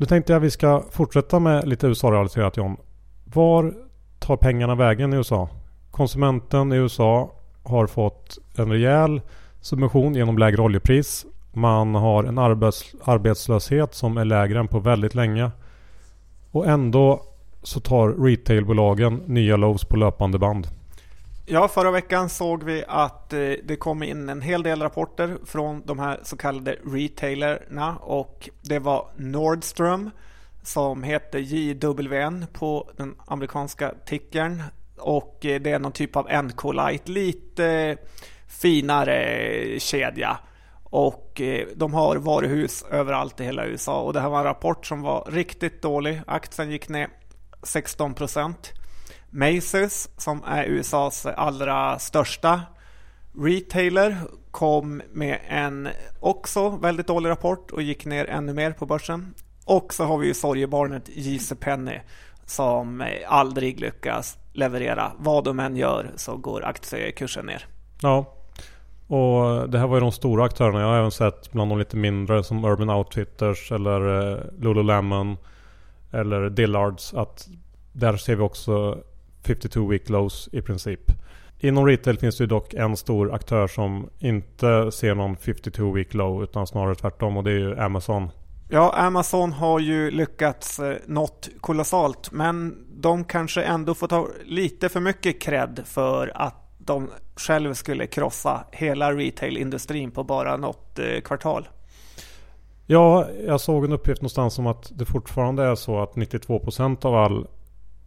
Nu 0.00 0.06
tänkte 0.06 0.32
jag 0.32 0.40
vi 0.40 0.50
ska 0.50 0.82
fortsätta 0.90 1.38
med 1.38 1.68
lite 1.68 1.86
USA-relaterat 1.86 2.56
John. 2.56 2.76
Var 3.24 3.74
tar 4.18 4.36
pengarna 4.36 4.74
vägen 4.74 5.12
i 5.12 5.16
USA? 5.16 5.48
Konsumenten 5.90 6.72
i 6.72 6.76
USA 6.76 7.32
har 7.62 7.86
fått 7.86 8.38
en 8.56 8.72
rejäl 8.72 9.20
subvention 9.60 10.14
genom 10.14 10.38
lägre 10.38 10.62
oljepris. 10.62 11.26
Man 11.52 11.94
har 11.94 12.24
en 12.24 12.38
arbets 12.38 12.94
arbetslöshet 13.04 13.94
som 13.94 14.16
är 14.16 14.24
lägre 14.24 14.58
än 14.58 14.68
på 14.68 14.78
väldigt 14.78 15.14
länge. 15.14 15.50
Och 16.50 16.66
ändå 16.66 17.22
så 17.62 17.80
tar 17.80 18.08
retailbolagen 18.08 19.22
nya 19.26 19.56
lows 19.56 19.84
på 19.84 19.96
löpande 19.96 20.38
band. 20.38 20.66
Ja, 21.46 21.68
förra 21.68 21.90
veckan 21.90 22.28
såg 22.28 22.62
vi 22.62 22.84
att 22.88 23.32
eh, 23.32 23.52
det 23.64 23.76
kom 23.76 24.02
in 24.02 24.28
en 24.28 24.42
hel 24.42 24.62
del 24.62 24.82
rapporter 24.82 25.38
från 25.44 25.82
de 25.86 25.98
här 25.98 26.20
så 26.22 26.36
kallade 26.36 26.76
retailerna 26.84 27.96
och 27.96 28.48
det 28.62 28.78
var 28.78 29.08
Nordstrom 29.16 30.10
som 30.62 31.02
heter 31.02 31.38
JWN 31.38 32.46
på 32.52 32.90
den 32.96 33.14
amerikanska 33.26 33.94
tickern 34.06 34.62
och 34.98 35.46
eh, 35.46 35.60
det 35.60 35.70
är 35.70 35.78
någon 35.78 35.92
typ 35.92 36.16
av 36.16 36.44
NK 36.44 36.64
Light, 36.74 37.08
lite 37.08 37.66
eh, 37.66 37.98
finare 38.46 39.80
kedja. 39.80 40.38
Och 40.92 41.40
de 41.74 41.94
har 41.94 42.16
varuhus 42.16 42.84
överallt 42.90 43.40
i 43.40 43.44
hela 43.44 43.66
USA 43.66 44.00
och 44.00 44.12
det 44.12 44.20
här 44.20 44.28
var 44.28 44.38
en 44.38 44.44
rapport 44.44 44.86
som 44.86 45.02
var 45.02 45.28
riktigt 45.30 45.82
dålig. 45.82 46.20
Aktien 46.26 46.70
gick 46.70 46.88
ner 46.88 47.08
16 47.62 48.14
procent. 48.14 48.79
Macy's 49.30 50.08
som 50.16 50.44
är 50.44 50.64
USAs 50.64 51.26
allra 51.26 51.98
största 51.98 52.60
retailer 53.38 54.16
kom 54.50 55.02
med 55.12 55.38
en 55.48 55.88
också 56.20 56.70
väldigt 56.70 57.06
dålig 57.06 57.30
rapport 57.30 57.70
och 57.70 57.82
gick 57.82 58.04
ner 58.04 58.24
ännu 58.24 58.54
mer 58.54 58.72
på 58.72 58.86
börsen. 58.86 59.34
Och 59.64 59.94
så 59.94 60.04
har 60.04 60.18
vi 60.18 60.26
ju 60.26 60.34
sorgebarnet 60.34 61.08
JC 61.08 61.52
Penny 61.60 62.00
som 62.46 63.04
aldrig 63.26 63.80
lyckas 63.80 64.38
leverera. 64.52 65.12
Vad 65.18 65.44
de 65.44 65.60
än 65.60 65.76
gör 65.76 66.10
så 66.16 66.36
går 66.36 66.64
aktiekursen 66.64 67.46
ner. 67.46 67.66
Ja, 68.02 68.36
och 69.06 69.70
det 69.70 69.78
här 69.78 69.86
var 69.86 69.96
ju 69.96 70.00
de 70.00 70.12
stora 70.12 70.44
aktörerna. 70.44 70.80
Jag 70.80 70.86
har 70.86 70.98
även 70.98 71.10
sett 71.10 71.52
bland 71.52 71.70
de 71.70 71.78
lite 71.78 71.96
mindre 71.96 72.44
som 72.44 72.64
Urban 72.64 72.90
Outfitters 72.90 73.72
eller 73.72 74.30
eh, 74.32 74.38
Lululemon 74.58 75.36
eller 76.10 76.50
Dillards 76.50 77.14
att 77.14 77.48
där 77.92 78.16
ser 78.16 78.36
vi 78.36 78.42
också 78.42 78.98
52 79.46 79.86
week 79.86 80.08
lows 80.08 80.48
i 80.52 80.62
princip. 80.62 81.00
Inom 81.58 81.86
retail 81.86 82.18
finns 82.18 82.38
det 82.38 82.46
dock 82.46 82.74
en 82.74 82.96
stor 82.96 83.34
aktör 83.34 83.66
som 83.66 84.10
inte 84.18 84.92
ser 84.92 85.14
någon 85.14 85.36
52 85.36 85.92
week 85.92 86.14
low 86.14 86.42
utan 86.42 86.66
snarare 86.66 86.94
tvärtom 86.94 87.36
och 87.36 87.44
det 87.44 87.50
är 87.50 87.58
ju 87.58 87.80
Amazon. 87.80 88.30
Ja, 88.68 88.94
Amazon 88.96 89.52
har 89.52 89.78
ju 89.78 90.10
lyckats 90.10 90.78
eh, 90.78 90.96
något 91.06 91.48
kolossalt 91.60 92.32
men 92.32 92.86
de 92.94 93.24
kanske 93.24 93.62
ändå 93.62 93.94
får 93.94 94.08
ta 94.08 94.28
lite 94.44 94.88
för 94.88 95.00
mycket 95.00 95.42
cred 95.42 95.82
för 95.84 96.32
att 96.34 96.54
de 96.78 97.10
själv 97.36 97.74
skulle 97.74 98.06
krossa 98.06 98.64
hela 98.72 99.12
retailindustrin 99.12 100.10
på 100.10 100.24
bara 100.24 100.56
något 100.56 100.98
eh, 100.98 101.20
kvartal. 101.20 101.68
Ja, 102.86 103.28
jag 103.46 103.60
såg 103.60 103.84
en 103.84 103.92
uppgift 103.92 104.22
någonstans 104.22 104.58
om 104.58 104.66
att 104.66 104.92
det 104.94 105.04
fortfarande 105.04 105.64
är 105.64 105.74
så 105.74 106.02
att 106.02 106.14
92% 106.14 107.06
av 107.06 107.14
all 107.14 107.46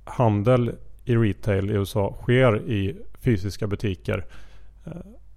handel 0.05 0.75
i 1.05 1.15
retail 1.15 1.71
i 1.71 1.73
USA 1.73 2.15
sker 2.21 2.61
i 2.61 2.97
fysiska 3.19 3.67
butiker. 3.67 4.25
Eh, 4.85 4.91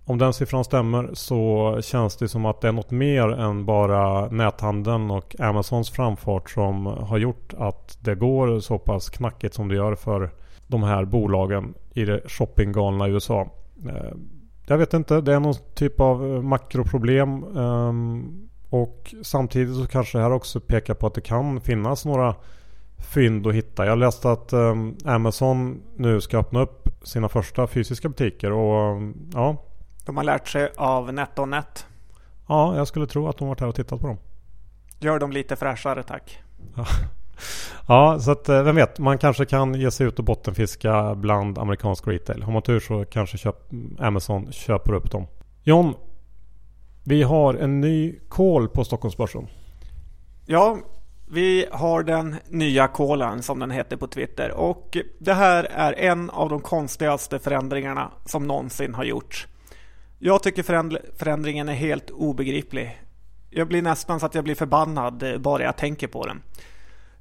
om 0.05 0.19
den 0.19 0.33
siffran 0.33 0.65
stämmer 0.65 1.11
så 1.13 1.79
känns 1.83 2.17
det 2.17 2.29
som 2.29 2.47
att 2.47 2.61
det 2.61 2.69
är 2.69 2.73
något 2.73 2.91
mer 2.91 3.29
än 3.29 3.65
bara 3.65 4.29
näthandeln 4.29 5.11
och 5.11 5.37
Amazons 5.41 5.91
framfart 5.91 6.51
som 6.51 6.87
har 6.87 7.19
gjort 7.19 7.55
att 7.59 7.99
det 8.01 8.15
går 8.15 8.61
så 8.61 8.79
pass 8.79 9.11
knackigt 9.11 9.55
som 9.55 9.69
det 9.69 9.75
gör 9.75 9.95
för 9.95 10.31
de 10.67 10.83
här 10.83 11.05
bolagen 11.05 11.75
i 11.95 12.05
det 12.05 12.21
shoppinggalna 12.27 13.09
USA. 13.09 13.51
Eh, 13.89 14.13
jag 14.67 14.79
vet 14.79 14.95
inte, 14.95 15.21
det 15.21 15.35
är 15.35 15.41
någon 15.41 15.55
typ 15.75 16.01
av 16.01 16.45
makroproblem. 16.45 17.45
Ehm, 17.57 18.49
och 18.71 19.15
samtidigt 19.23 19.77
så 19.77 19.87
kanske 19.87 20.19
det 20.19 20.23
här 20.23 20.33
också 20.33 20.61
pekar 20.61 20.95
på 20.95 21.07
att 21.07 21.15
det 21.15 21.21
kan 21.21 21.61
finnas 21.61 22.05
några 22.05 22.35
fynd 22.99 23.47
att 23.47 23.55
hitta. 23.55 23.87
Jag 23.87 23.99
läste 23.99 24.31
att 24.31 24.53
um, 24.53 24.97
Amazon 25.05 25.83
nu 25.97 26.21
ska 26.21 26.39
öppna 26.39 26.61
upp 26.61 26.89
sina 27.03 27.29
första 27.29 27.67
fysiska 27.67 28.09
butiker 28.09 28.53
och 28.53 28.97
um, 28.97 29.31
ja. 29.35 29.63
De 30.07 30.17
har 30.17 30.25
lärt 30.25 30.49
sig 30.49 30.73
av 30.77 31.13
NetOnNet. 31.13 31.87
Ja, 32.49 32.77
jag 32.77 32.89
skulle 32.89 33.07
tro 33.07 33.29
att 33.29 33.39
de 33.39 33.49
varit 33.49 33.61
här 33.61 33.69
och 33.69 33.75
tittat 33.75 34.01
på 34.01 34.07
dem. 34.07 34.19
Gör 35.01 35.19
dem 35.19 35.33
lite 35.33 35.57
fräschare 35.57 36.03
tack. 36.03 36.39
ja, 37.89 38.19
så 38.21 38.31
att 38.31 38.49
eh, 38.49 38.63
vem 38.63 38.77
vet. 38.77 38.99
Man 38.99 39.19
kanske 39.19 39.45
kan 39.45 39.75
ge 39.75 39.91
sig 39.91 40.07
ut 40.07 40.19
och 40.19 40.25
bottenfiska 40.25 41.15
bland 41.15 41.59
amerikansk 41.59 42.09
retail. 42.09 42.43
Har 42.43 42.53
man 42.53 42.63
tur 42.63 42.81
så 42.81 43.05
kanske 43.05 43.39
köp, 43.39 43.57
Amazon 43.99 44.53
köper 44.53 44.93
upp 44.93 45.11
dem. 45.11 45.27
John, 45.63 45.95
vi 47.05 47.23
har 47.23 47.55
en 47.55 47.81
ny 47.81 48.19
call 48.29 48.69
på 48.69 48.85
Stockholmsbörsen. 48.85 49.47
Ja, 50.47 50.79
vi 51.29 51.67
har 51.73 52.03
den 52.03 52.37
nya 52.49 52.89
kolen 52.89 53.43
som 53.43 53.59
den 53.59 53.71
heter 53.71 53.97
på 53.97 54.07
Twitter 54.07 54.51
och 54.51 54.97
det 55.19 55.35
här 55.35 55.65
är 55.65 55.93
en 55.93 56.31
av 56.31 56.49
de 56.49 56.61
konstigaste 56.61 57.39
förändringarna 57.39 58.11
som 58.25 58.47
någonsin 58.47 58.95
har 58.95 59.05
gjorts. 59.05 59.47
Jag 60.19 60.43
tycker 60.43 60.63
förändringen 61.19 61.69
är 61.69 61.75
helt 61.75 62.11
obegriplig. 62.11 63.03
Jag 63.51 63.69
blir 63.69 63.83
nästan 63.83 64.21
så 64.21 64.27
att 64.27 64.35
jag 64.35 64.45
blir 64.45 64.55
förbannad 64.55 65.23
eh, 65.23 65.39
bara 65.39 65.63
jag 65.63 65.77
tänker 65.77 66.07
på 66.07 66.27
den. 66.27 66.43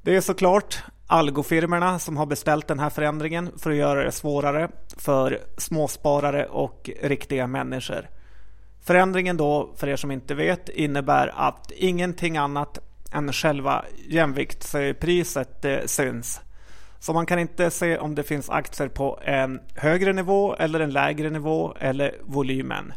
Det 0.02 0.16
är 0.16 0.22
såklart 0.22 0.84
algofirmerna 1.08 2.00
som 2.00 2.18
har 2.18 2.26
beställt 2.26 2.68
den 2.68 2.80
här 2.80 2.90
förändringen 2.90 3.52
för 3.58 3.72
att 3.72 3.78
göra 3.78 4.04
det 4.04 4.12
svårare 4.12 4.70
för 4.98 5.40
småsparare 5.58 6.46
och 6.46 6.90
riktiga 7.02 7.48
människor. 7.48 8.10
Förändringen 8.82 9.38
då, 9.38 9.74
för 9.76 9.88
er 9.88 9.96
som 9.96 10.12
inte 10.12 10.36
vet, 10.36 10.70
innebär 10.70 11.34
att 11.36 11.72
ingenting 11.72 12.38
annat 12.38 12.80
än 13.16 13.34
själva 13.34 13.86
jämviktspriset 14.10 15.66
syns. 15.86 16.42
Så 17.00 17.14
man 17.14 17.26
kan 17.26 17.40
inte 17.40 17.72
se 17.72 17.98
om 17.98 18.16
det 18.16 18.24
finns 18.24 18.50
aktier 18.50 18.88
på 18.88 19.20
en 19.24 19.60
högre 19.76 20.14
nivå 20.14 20.56
eller 20.56 20.80
en 20.80 20.90
lägre 20.90 21.30
nivå 21.30 21.76
eller 21.80 22.16
volymen. 22.24 22.94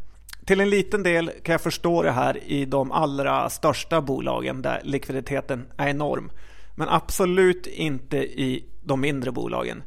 Till 0.47 0.61
en 0.61 0.71
liten 0.71 1.03
del 1.03 1.31
kan 1.43 1.53
jag 1.53 1.61
förstå 1.61 2.03
det 2.03 2.11
här 2.11 2.45
i 2.45 2.65
de 2.65 2.93
allra 2.93 3.51
största 3.51 4.01
bolagen 4.01 4.63
där 4.63 4.81
likviditeten 4.85 5.67
är 5.77 5.89
enorm. 5.89 6.31
Men 6.75 6.89
absolut 6.89 7.67
inte 7.67 8.17
i 8.17 8.65
de 8.83 9.01
mindre 9.01 9.33
bolagen. 9.33 9.83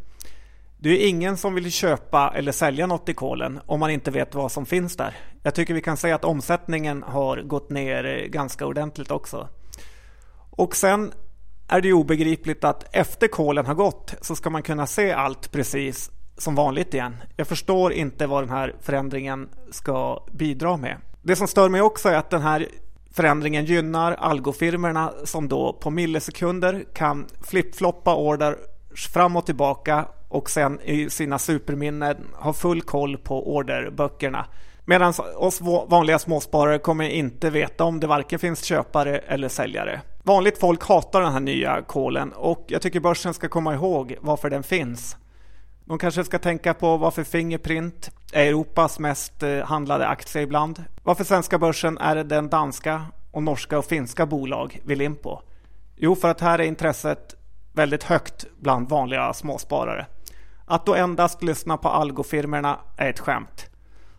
Det 0.78 0.90
är 0.90 1.08
ingen 1.08 1.38
som 1.38 1.56
vill 1.56 1.72
köpa 1.72 2.34
eller 2.36 2.52
sälja 2.52 2.88
något 2.88 3.10
i 3.10 3.14
kolen 3.14 3.60
om 3.66 3.80
man 3.80 3.90
inte 3.90 4.12
vet 4.12 4.36
vad 4.36 4.52
som 4.52 4.66
finns 4.66 4.98
där. 4.98 5.16
Jag 5.44 5.56
tycker 5.56 5.74
vi 5.74 5.82
kan 5.82 5.98
säga 5.98 6.16
att 6.16 6.26
omsättningen 6.26 7.04
har 7.04 7.42
gått 7.42 7.70
ner 7.70 8.06
eh, 8.06 8.28
ganska 8.28 8.66
ordentligt 8.66 9.12
också. 9.12 9.50
Och 10.51 10.75
sen 10.75 11.13
är 11.67 11.81
det 11.81 11.93
obegripligt 11.93 12.63
att 12.63 12.96
efter 12.96 13.27
kolen 13.27 13.65
har 13.65 13.74
gått 13.74 14.13
så 14.22 14.36
ska 14.36 14.50
man 14.50 14.63
kunna 14.63 14.88
se 14.88 15.12
allt 15.12 15.51
precis 15.51 16.12
som 16.38 16.55
vanligt 16.55 16.93
igen. 16.93 17.15
Jag 17.36 17.48
förstår 17.48 17.93
inte 17.93 18.27
vad 18.27 18.43
den 18.43 18.50
här 18.50 18.75
förändringen 18.81 19.50
ska 19.72 20.24
bidra 20.31 20.77
med. 20.77 20.98
Det 21.22 21.36
som 21.36 21.48
stör 21.48 21.70
mig 21.70 21.81
också 21.81 22.10
är 22.10 22.15
att 22.15 22.29
den 22.29 22.41
här 22.41 22.67
förändringen 23.12 23.65
gynnar 23.65 24.12
algofirmerna 24.12 25.13
som 25.24 25.48
då 25.48 25.74
på 25.74 25.89
millisekunder 25.89 26.86
kan 26.93 27.25
flippfloppa 27.41 28.15
order 28.15 28.58
fram 29.13 29.36
och 29.36 29.46
tillbaka 29.46 30.05
och 30.27 30.50
sen 30.50 30.79
i 30.81 31.10
sina 31.10 31.39
superminnen 31.39 32.17
ha 32.34 32.53
full 32.53 32.81
koll 32.81 33.17
på 33.17 33.55
orderböckerna. 33.55 34.46
Medan 34.86 35.13
oss 35.36 35.62
vanliga 35.88 36.20
småsparare 36.20 36.79
kommer 36.79 37.10
inte 37.10 37.50
veta 37.50 37.84
om 37.84 38.00
det 38.00 38.08
varken 38.08 38.39
finns 38.39 38.63
köpare 38.63 39.17
eller 39.17 39.50
säljare. 39.50 40.01
Vanligt 40.24 40.58
folk 40.58 40.84
hatar 40.84 41.22
den 41.22 41.34
här 41.34 41.40
nya 41.40 41.82
kolen 41.82 42.34
och 42.34 42.66
jag 42.68 42.82
tycker 42.82 43.00
börsen 43.00 43.34
ska 43.34 43.50
komma 43.50 43.74
ihåg 43.74 44.16
varför 44.22 44.50
den 44.50 44.63
finns. 44.63 45.18
De 45.86 45.98
kanske 45.98 46.24
ska 46.24 46.40
tänka 46.40 46.74
på 46.74 46.98
varför 46.98 47.24
Fingerprint 47.24 48.12
är 48.34 48.46
Europas 48.46 49.00
mest 49.00 49.44
eh, 49.44 49.60
handlade 49.60 50.08
aktie 50.08 50.42
ibland. 50.42 50.84
Varför 51.04 51.24
svenska 51.24 51.60
börsen 51.60 51.98
är 51.98 52.24
den 52.24 52.50
danska 52.50 53.06
och 53.32 53.44
norska 53.44 53.78
och 53.78 53.86
finska 53.86 54.25
bolag 54.25 54.80
vill 54.84 55.01
in 55.01 55.16
på. 55.16 55.42
Jo, 55.96 56.16
för 56.16 56.32
att 56.32 56.42
här 56.42 56.60
är 56.60 56.63
intresset 56.63 57.36
väldigt 57.74 58.04
högt 58.04 58.46
bland 58.60 58.90
vanliga 58.90 59.34
småsparare. 59.34 60.06
Att 60.66 60.86
då 60.86 60.96
endast 60.96 61.44
lyssna 61.44 61.78
på 61.78 61.90
algofirmerna 61.90 62.80
är 62.98 63.10
ett 63.10 63.20
skämt. 63.20 63.70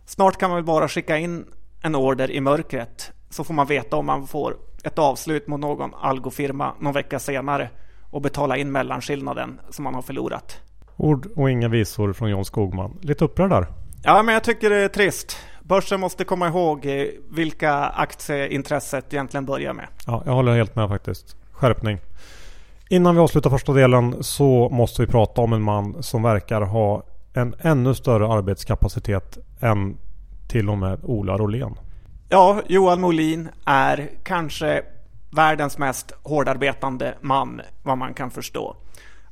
Snart 0.05 0.39
kan 0.39 0.51
man 0.51 0.57
väl 0.57 0.65
bara 0.65 0.89
skicka 0.89 1.19
in 1.19 1.47
en 1.83 1.95
order 1.95 2.31
i 2.31 2.41
mörkret 2.41 3.13
så 3.31 3.45
får 3.45 3.55
man 3.55 3.67
veta 3.67 3.97
om 3.97 4.07
man 4.07 4.27
får 4.27 4.57
ett 4.83 4.99
avslut 4.99 5.47
mot 5.47 5.61
någon 5.61 5.95
algofirma 5.95 6.73
någon 6.81 6.93
vecka 6.93 7.19
senare 7.19 7.71
och 8.11 8.23
betala 8.23 8.57
in 8.57 8.73
mellanskillnaden 8.73 9.61
som 9.71 9.85
man 9.85 9.95
har 9.95 10.03
förlorat. 10.03 10.61
Ord 10.97 11.27
och 11.37 11.51
inga 11.51 11.69
visor 11.69 12.13
från 12.13 12.31
John 12.31 12.45
Skogman. 12.45 12.99
Lite 13.01 13.25
upprörd 13.25 13.51
där. 13.51 13.67
Ja, 14.05 14.23
men 14.23 14.35
jag 14.35 14.45
tycker 14.45 14.71
det 14.71 14.77
är 14.77 14.89
trist. 14.89 15.37
Börsen 15.63 16.01
måste 16.01 16.25
komma 16.25 16.49
ihåg 16.49 16.87
eh, 16.87 17.07
vilka 17.31 17.75
aktieintresset 17.75 19.13
egentligen 19.13 19.47
börjar 19.47 19.73
med. 19.73 19.87
Ja, 20.07 20.23
jag 20.27 20.33
håller 20.33 20.57
helt 20.57 20.77
med 20.77 20.89
faktiskt. 20.89 21.37
Skärpning. 21.53 21.99
Innan 22.89 23.15
vi 23.15 23.21
avslutar 23.21 23.51
första 23.51 23.73
delen 23.73 24.17
så 24.21 24.69
måste 24.69 25.03
vi 25.03 25.09
prata 25.09 25.41
om 25.41 25.53
en 25.53 25.63
man 25.63 26.03
som 26.03 26.23
verkar 26.23 26.61
ha 26.61 27.03
en 27.35 27.55
ännu 27.59 27.95
större 27.95 28.29
arbetskapacitet 28.29 29.39
än 29.61 29.97
till 30.49 30.71
och 30.71 30.79
med 30.79 30.99
Ola 31.03 31.37
Rolén. 31.37 31.75
Ja, 32.33 32.63
Johan 32.69 33.01
Molin 33.01 33.49
är 33.65 34.11
kanske 34.23 34.83
världens 35.31 35.79
mest 35.79 36.13
hårdarbetande 36.23 37.15
man, 37.21 37.61
vad 37.83 37.99
man 37.99 38.15
kan 38.15 38.31
förstå. 38.31 38.77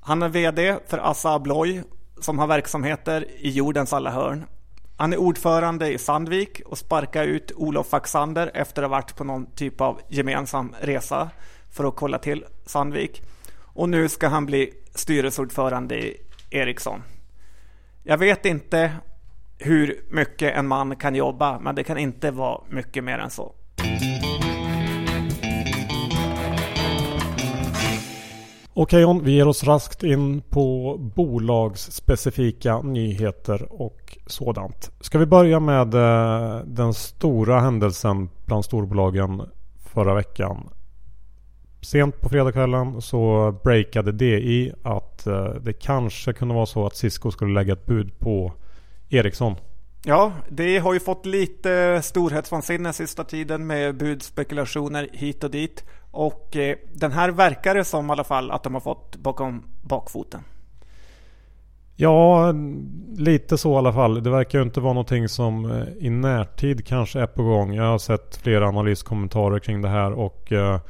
Han 0.00 0.22
är 0.22 0.28
VD 0.28 0.76
för 0.86 0.98
Assa 0.98 1.34
Abloy 1.34 1.82
som 2.20 2.38
har 2.38 2.46
verksamheter 2.46 3.26
i 3.38 3.50
jordens 3.50 3.92
alla 3.92 4.10
hörn. 4.10 4.44
Han 4.96 5.12
är 5.12 5.16
ordförande 5.16 5.92
i 5.92 5.98
Sandvik 5.98 6.60
och 6.66 6.78
sparkar 6.78 7.24
ut 7.24 7.52
Olof 7.56 7.88
Faxander 7.88 8.50
efter 8.54 8.82
att 8.82 8.90
ha 8.90 8.96
varit 8.96 9.16
på 9.16 9.24
någon 9.24 9.46
typ 9.46 9.80
av 9.80 10.00
gemensam 10.08 10.74
resa 10.80 11.30
för 11.70 11.84
att 11.84 11.96
kolla 11.96 12.18
till 12.18 12.44
Sandvik. 12.66 13.22
Och 13.56 13.88
nu 13.88 14.08
ska 14.08 14.28
han 14.28 14.46
bli 14.46 14.72
styrelseordförande 14.94 15.94
i 15.94 16.16
Ericsson. 16.50 17.02
Jag 18.02 18.18
vet 18.18 18.46
inte 18.46 18.92
hur 19.60 20.00
mycket 20.10 20.56
en 20.56 20.66
man 20.66 20.96
kan 20.96 21.14
jobba, 21.14 21.58
men 21.58 21.74
det 21.74 21.84
kan 21.84 21.98
inte 21.98 22.30
vara 22.30 22.60
mycket 22.68 23.04
mer 23.04 23.18
än 23.18 23.30
så. 23.30 23.52
Okej 28.74 29.02
John, 29.02 29.24
vi 29.24 29.32
ger 29.32 29.48
oss 29.48 29.64
raskt 29.64 30.02
in 30.02 30.40
på 30.40 30.96
bolagsspecifika 31.16 32.82
nyheter 32.82 33.82
och 33.82 34.18
sådant. 34.26 34.90
Ska 35.00 35.18
vi 35.18 35.26
börja 35.26 35.60
med 35.60 35.94
eh, 35.94 36.64
den 36.64 36.94
stora 36.94 37.60
händelsen 37.60 38.28
bland 38.46 38.64
storbolagen 38.64 39.42
förra 39.94 40.14
veckan. 40.14 40.68
Sent 41.80 42.20
på 42.20 42.28
fredagskvällen 42.28 43.02
så 43.02 43.52
breakade 43.64 44.12
DI 44.12 44.72
att 44.82 45.26
eh, 45.26 45.44
det 45.44 45.72
kanske 45.72 46.32
kunde 46.32 46.54
vara 46.54 46.66
så 46.66 46.86
att 46.86 46.96
Cisco 46.96 47.30
skulle 47.30 47.54
lägga 47.54 47.72
ett 47.72 47.86
bud 47.86 48.18
på 48.18 48.52
Ericsson. 49.10 49.56
Ja, 50.04 50.32
det 50.48 50.78
har 50.78 50.94
ju 50.94 51.00
fått 51.00 51.26
lite 51.26 52.00
storhetsvansinne 52.02 52.92
sista 52.92 53.24
tiden 53.24 53.66
med 53.66 53.96
budspekulationer 53.96 55.08
hit 55.12 55.44
och 55.44 55.50
dit. 55.50 55.84
Och 56.10 56.56
eh, 56.56 56.76
den 56.92 57.12
här 57.12 57.30
verkar 57.30 57.74
det 57.74 57.84
som 57.84 58.08
i 58.08 58.12
alla 58.12 58.24
fall 58.24 58.50
att 58.50 58.62
de 58.62 58.74
har 58.74 58.80
fått 58.80 59.16
bakom 59.16 59.64
bakfoten. 59.82 60.40
Ja, 61.96 62.54
lite 63.16 63.58
så 63.58 63.72
i 63.72 63.76
alla 63.76 63.92
fall. 63.92 64.22
Det 64.22 64.30
verkar 64.30 64.58
ju 64.58 64.64
inte 64.64 64.80
vara 64.80 64.92
någonting 64.92 65.28
som 65.28 65.70
eh, 65.70 66.06
i 66.06 66.10
närtid 66.10 66.86
kanske 66.86 67.20
är 67.20 67.26
på 67.26 67.42
gång. 67.42 67.74
Jag 67.74 67.84
har 67.84 67.98
sett 67.98 68.36
flera 68.36 68.68
analyskommentarer 68.68 69.58
kring 69.58 69.82
det 69.82 69.88
här 69.88 70.12
och 70.12 70.52
eh, 70.52 70.80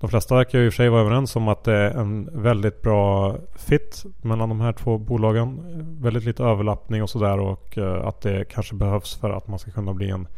de 0.00 0.10
flesta 0.10 0.34
verkar 0.34 0.58
ju 0.58 0.66
i 0.66 0.68
och 0.68 0.72
för 0.72 0.76
sig 0.76 0.88
vara 0.88 1.00
överens 1.00 1.36
om 1.36 1.48
att 1.48 1.64
det 1.64 1.74
är 1.74 1.90
en 1.90 2.42
väldigt 2.42 2.82
bra 2.82 3.36
fit 3.56 4.04
mellan 4.22 4.48
de 4.48 4.60
här 4.60 4.72
två 4.72 4.98
bolagen. 4.98 5.60
Väldigt 6.00 6.24
lite 6.24 6.44
överlappning 6.44 7.02
och 7.02 7.10
sådär 7.10 7.38
och 7.38 7.78
eh, 7.78 8.06
att 8.06 8.20
det 8.20 8.44
kanske 8.44 8.74
behövs 8.74 9.16
för 9.16 9.30
att 9.30 9.48
man 9.48 9.58
ska 9.58 9.70
kunna 9.70 9.94
bli 9.94 10.10
en 10.10 10.28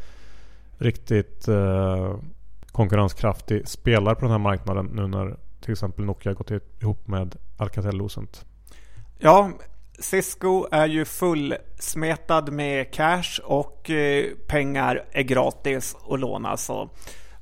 riktigt 0.78 1.48
eh, 1.48 2.16
konkurrenskraftig 2.72 3.68
spelare 3.68 4.14
på 4.14 4.20
den 4.20 4.30
här 4.30 4.38
marknaden 4.38 4.90
nu 4.92 5.06
när 5.06 5.36
till 5.60 5.72
exempel 5.72 6.04
Nokia 6.04 6.32
gått 6.32 6.50
ihop 6.80 7.08
med 7.08 7.36
Alcatel-Lucent. 7.56 8.44
Ja, 9.18 9.50
Cisco 9.98 10.66
är 10.70 10.86
ju 10.86 11.04
fullsmetad 11.04 12.52
med 12.52 12.92
cash 12.92 13.40
och 13.44 13.90
eh, 13.90 14.24
pengar 14.46 15.04
är 15.12 15.22
gratis 15.22 15.96
att 16.10 16.20
låna. 16.20 16.56
Så 16.56 16.90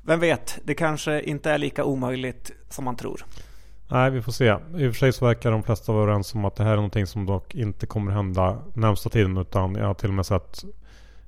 vem 0.01 0.19
vet, 0.19 0.59
det 0.63 0.73
kanske 0.73 1.21
inte 1.21 1.51
är 1.51 1.57
lika 1.57 1.83
omöjligt 1.83 2.51
som 2.69 2.85
man 2.85 2.95
tror. 2.95 3.25
Nej, 3.87 4.11
vi 4.11 4.21
får 4.21 4.31
se. 4.31 4.45
I 4.47 4.87
och 4.87 4.93
för 4.93 4.99
sig 4.99 5.13
så 5.13 5.25
verkar 5.25 5.51
de 5.51 5.63
flesta 5.63 5.91
vara 5.91 6.03
överens 6.03 6.35
om 6.35 6.45
att 6.45 6.55
det 6.55 6.63
här 6.63 6.71
är 6.71 6.75
någonting 6.75 7.07
som 7.07 7.25
dock 7.25 7.55
inte 7.55 7.85
kommer 7.85 8.11
hända 8.11 8.57
närmsta 8.73 9.09
tiden. 9.09 9.37
Utan 9.37 9.75
jag 9.75 9.85
har 9.85 9.93
till 9.93 10.09
och 10.09 10.13
med 10.13 10.25
sett 10.25 10.63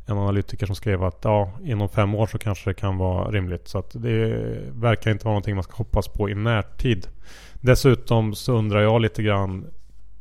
en 0.05 0.17
analytiker 0.17 0.65
som 0.65 0.75
skrev 0.75 1.03
att 1.03 1.19
ja, 1.23 1.51
inom 1.63 1.89
fem 1.89 2.15
år 2.15 2.27
så 2.27 2.37
kanske 2.37 2.69
det 2.69 2.73
kan 2.73 2.97
vara 2.97 3.31
rimligt. 3.31 3.67
Så 3.67 3.77
att 3.77 3.91
det 3.93 4.27
verkar 4.71 5.11
inte 5.11 5.25
vara 5.25 5.33
någonting 5.33 5.55
man 5.55 5.63
ska 5.63 5.75
hoppas 5.75 6.07
på 6.07 6.29
i 6.29 6.35
närtid. 6.35 7.07
Dessutom 7.53 8.35
så 8.35 8.53
undrar 8.53 8.81
jag 8.81 9.01
lite 9.01 9.23
grann 9.23 9.65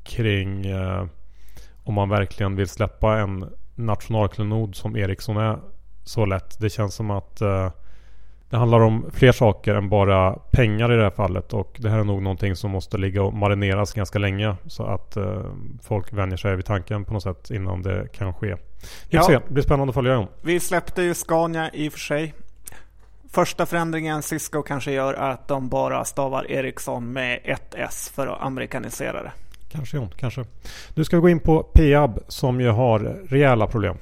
kring 0.05 0.67
eh, 0.67 1.07
om 1.85 1.95
man 1.95 2.09
verkligen 2.09 2.57
vill 2.57 2.69
släppa 2.69 3.19
en 3.19 3.53
nationalklenod 3.75 4.75
som 4.75 4.97
Ericsson 4.97 5.37
är 5.37 5.59
så 6.05 6.27
lätt. 6.27 6.59
Det 6.59 6.71
känns 6.71 6.95
som 6.95 7.11
att 7.11 7.41
eh, 7.41 7.71
det 8.53 8.59
handlar 8.59 8.81
om 8.81 9.11
fler 9.13 9.33
saker 9.33 9.75
än 9.75 9.89
bara 9.89 10.33
pengar 10.33 10.93
i 10.93 10.97
det 10.97 11.03
här 11.03 11.11
fallet 11.11 11.53
och 11.53 11.77
det 11.79 11.91
här 11.91 11.99
är 11.99 12.05
nog 12.05 12.23
någonting 12.23 12.57
som 12.57 12.71
måste 12.71 12.99
ligga 12.99 13.23
och 13.23 13.35
marineras 13.35 13.93
ganska 13.93 14.19
länge 14.19 14.57
så 14.67 14.85
att 14.85 15.17
eh, 15.17 15.43
folk 15.83 16.13
vänjer 16.13 16.37
sig 16.37 16.57
vid 16.57 16.65
tanken 16.65 17.05
på 17.05 17.13
något 17.13 17.23
sätt 17.23 17.51
innan 17.51 17.83
det 17.83 18.09
kan 18.13 18.35
ske. 18.35 18.47
Vi 18.47 18.55
får 18.55 18.61
ja. 19.11 19.23
se, 19.23 19.33
det 19.33 19.55
blir 19.55 19.63
spännande 19.63 19.91
att 19.91 19.95
följa 19.95 20.15
dem. 20.15 20.27
Vi 20.43 20.61
släppte 20.61 21.03
ju 21.03 21.15
Scania 21.15 21.71
i 21.73 21.89
och 21.89 21.93
för 21.93 22.01
sig. 22.01 22.35
Första 23.31 23.67
förändringen 23.67 24.23
Cisco 24.23 24.63
kanske 24.63 24.93
gör 24.93 25.15
är 25.15 25.31
att 25.31 25.49
de 25.49 25.69
bara 25.69 26.05
stavar 26.05 26.51
Ericsson 26.51 27.13
med 27.13 27.41
ett 27.45 27.75
S 27.75 28.13
för 28.15 28.27
att 28.27 28.43
amerikanisera 28.43 29.23
det. 29.23 29.33
Kanske, 29.71 29.97
ja, 29.97 30.09
kanske. 30.17 30.45
Nu 30.95 31.05
ska 31.05 31.17
vi 31.17 31.21
gå 31.21 31.29
in 31.29 31.41
på 31.41 31.63
Peab 31.63 32.19
som 32.29 32.61
ju 32.61 32.69
har 32.69 32.99
rejäla 33.29 33.67
problem. 33.67 33.97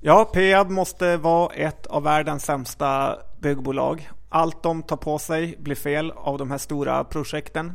Ja, 0.00 0.24
Peab 0.24 0.70
måste 0.70 1.16
vara 1.16 1.54
ett 1.54 1.86
av 1.86 2.02
världens 2.02 2.44
sämsta 2.44 3.18
byggbolag. 3.44 4.10
Allt 4.28 4.62
de 4.62 4.82
tar 4.82 4.96
på 4.96 5.18
sig 5.18 5.56
blir 5.58 5.74
fel 5.74 6.10
av 6.10 6.38
de 6.38 6.50
här 6.50 6.58
stora 6.58 7.04
projekten. 7.04 7.72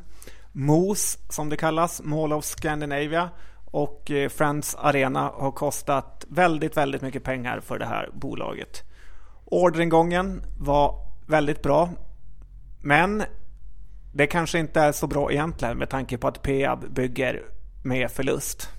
MOS 0.52 1.18
som 1.30 1.50
det 1.50 1.58
kallas, 1.58 2.02
Mall 2.04 2.34
of 2.34 2.46
Scandinavia 2.46 3.30
och 3.66 4.12
eh, 4.12 4.30
Friends 4.30 4.76
Arena 4.76 5.32
har 5.36 5.52
kostat 5.52 6.26
väldigt, 6.30 6.78
väldigt 6.78 7.02
mycket 7.02 7.24
pengar 7.24 7.60
för 7.60 7.80
det 7.80 7.86
här 7.86 8.10
bolaget. 8.14 8.84
Orderingången 9.46 10.42
var 10.60 10.96
väldigt 11.28 11.62
bra. 11.62 11.90
Men 12.82 13.24
det 14.14 14.28
kanske 14.28 14.60
inte 14.60 14.82
är 14.82 14.92
så 14.92 15.08
bra 15.08 15.32
egentligen 15.32 15.78
med 15.78 15.90
tanke 15.90 16.18
på 16.18 16.28
att 16.28 16.42
Peab 16.42 16.94
bygger 16.94 17.44
med 17.84 18.12
förlust. 18.12 18.70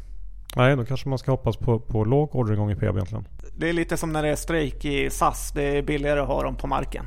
Nej, 0.57 0.77
då 0.77 0.85
kanske 0.85 1.09
man 1.09 1.19
ska 1.19 1.31
hoppas 1.31 1.57
på, 1.57 1.79
på 1.79 2.05
låg 2.05 2.37
orderingång 2.37 2.71
i 2.71 2.77
Peab 2.77 2.97
egentligen. 2.97 3.25
Det 3.57 3.69
är 3.69 3.73
lite 3.73 3.97
som 3.97 4.13
när 4.13 4.23
det 4.23 4.29
är 4.29 4.37
strejk 4.37 4.85
i 4.85 5.11
SAS. 5.11 5.53
Det 5.55 5.79
är 5.79 5.83
billigare 5.83 6.21
att 6.21 6.29
ha 6.29 6.43
dem 6.43 6.57
på 6.57 6.67
marken. 6.67 7.05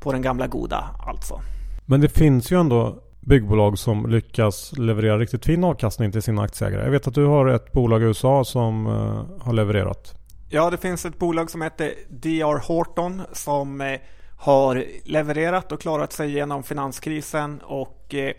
På 0.00 0.12
den 0.12 0.22
gamla 0.22 0.46
goda 0.46 0.84
alltså. 1.06 1.40
Men 1.86 2.00
det 2.00 2.08
finns 2.08 2.52
ju 2.52 2.60
ändå 2.60 3.02
byggbolag 3.20 3.78
som 3.78 4.10
lyckas 4.10 4.72
leverera 4.78 5.18
riktigt 5.18 5.44
fin 5.44 5.64
avkastning 5.64 6.12
till 6.12 6.22
sina 6.22 6.42
aktieägare. 6.42 6.84
Jag 6.84 6.90
vet 6.90 7.06
att 7.06 7.14
du 7.14 7.24
har 7.24 7.46
ett 7.46 7.72
bolag 7.72 8.02
i 8.02 8.04
USA 8.04 8.44
som 8.44 8.86
uh, 8.86 9.24
har 9.40 9.52
levererat. 9.52 10.14
Ja, 10.48 10.70
det 10.70 10.76
finns 10.76 11.04
ett 11.04 11.18
bolag 11.18 11.50
som 11.50 11.62
heter 11.62 11.94
DR 12.08 12.66
Horton 12.66 13.22
som 13.32 13.80
uh, 13.80 13.98
har 14.38 14.84
levererat 15.04 15.72
och 15.72 15.80
klarat 15.80 16.12
sig 16.12 16.30
genom 16.30 16.62
finanskrisen 16.62 17.60
och 17.64 18.14
uh, 18.14 18.30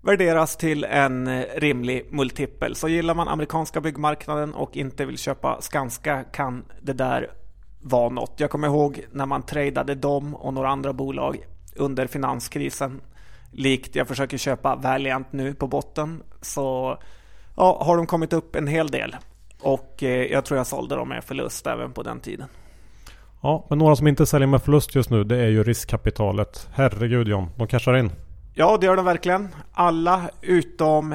värderas 0.00 0.56
till 0.56 0.84
en 0.84 1.44
rimlig 1.44 2.08
multipel. 2.10 2.74
Så 2.74 2.88
gillar 2.88 3.14
man 3.14 3.28
amerikanska 3.28 3.80
byggmarknaden 3.80 4.54
och 4.54 4.76
inte 4.76 5.04
vill 5.04 5.18
köpa 5.18 5.60
Skanska 5.60 6.24
kan 6.24 6.64
det 6.82 6.92
där 6.92 7.30
vara 7.80 8.08
något. 8.08 8.34
Jag 8.36 8.50
kommer 8.50 8.68
ihåg 8.68 9.04
när 9.12 9.26
man 9.26 9.42
tradade 9.42 9.94
dem 9.94 10.34
och 10.34 10.54
några 10.54 10.68
andra 10.68 10.92
bolag 10.92 11.36
under 11.76 12.06
finanskrisen. 12.06 13.00
Likt 13.50 13.96
jag 13.96 14.08
försöker 14.08 14.38
köpa 14.38 14.76
Valiant 14.76 15.32
nu 15.32 15.54
på 15.54 15.66
botten. 15.66 16.22
Så 16.40 16.98
ja, 17.56 17.82
har 17.84 17.96
de 17.96 18.06
kommit 18.06 18.32
upp 18.32 18.56
en 18.56 18.66
hel 18.66 18.88
del. 18.88 19.16
Och 19.60 20.02
eh, 20.02 20.32
jag 20.32 20.44
tror 20.44 20.58
jag 20.58 20.66
sålde 20.66 20.94
dem 20.94 21.08
med 21.08 21.24
förlust 21.24 21.66
även 21.66 21.92
på 21.92 22.02
den 22.02 22.20
tiden. 22.20 22.48
Ja, 23.42 23.66
men 23.68 23.78
några 23.78 23.96
som 23.96 24.06
inte 24.06 24.26
säljer 24.26 24.48
med 24.48 24.62
förlust 24.62 24.94
just 24.94 25.10
nu 25.10 25.24
det 25.24 25.36
är 25.36 25.48
ju 25.48 25.62
riskkapitalet. 25.62 26.68
Herregud 26.72 27.28
John, 27.28 27.50
de 27.56 27.66
cashar 27.66 27.96
in. 27.96 28.10
Ja, 28.60 28.76
det 28.76 28.86
gör 28.86 28.96
de 28.96 29.04
verkligen. 29.04 29.48
Alla 29.72 30.30
utom 30.42 31.14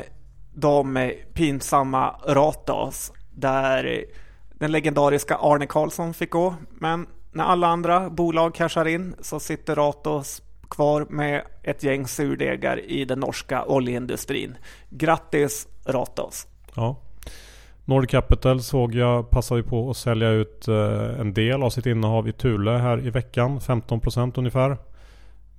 de 0.54 1.12
pinsamma 1.34 2.16
Ratos 2.28 3.12
där 3.32 4.06
den 4.54 4.72
legendariska 4.72 5.36
Arne 5.36 5.66
Karlsson 5.68 6.14
fick 6.14 6.30
gå. 6.30 6.56
Men 6.70 7.08
när 7.32 7.44
alla 7.44 7.68
andra 7.68 8.10
bolag 8.10 8.56
cashar 8.56 8.88
in 8.88 9.16
så 9.22 9.40
sitter 9.40 9.76
Ratos 9.76 10.42
kvar 10.70 11.06
med 11.10 11.44
ett 11.64 11.84
gäng 11.84 12.08
surdegar 12.08 12.80
i 12.92 13.06
den 13.06 13.20
norska 13.20 13.66
oljeindustrin. 13.66 14.58
Grattis 14.90 15.68
Ratos! 15.86 16.48
Ja. 16.76 16.96
Nord 17.86 18.10
Capital 18.10 18.62
såg 18.62 18.96
jag 18.96 19.30
passade 19.30 19.64
på 19.64 19.90
att 19.90 19.98
sälja 19.98 20.30
ut 20.30 20.68
eh, 20.68 21.20
en 21.20 21.34
del 21.34 21.64
av 21.64 21.70
sitt 21.70 21.86
innehav 21.86 22.28
i 22.28 22.32
Thule 22.32 22.72
här 22.72 23.08
i 23.08 23.10
veckan. 23.10 23.60
15% 23.60 24.34
ungefär. 24.36 24.78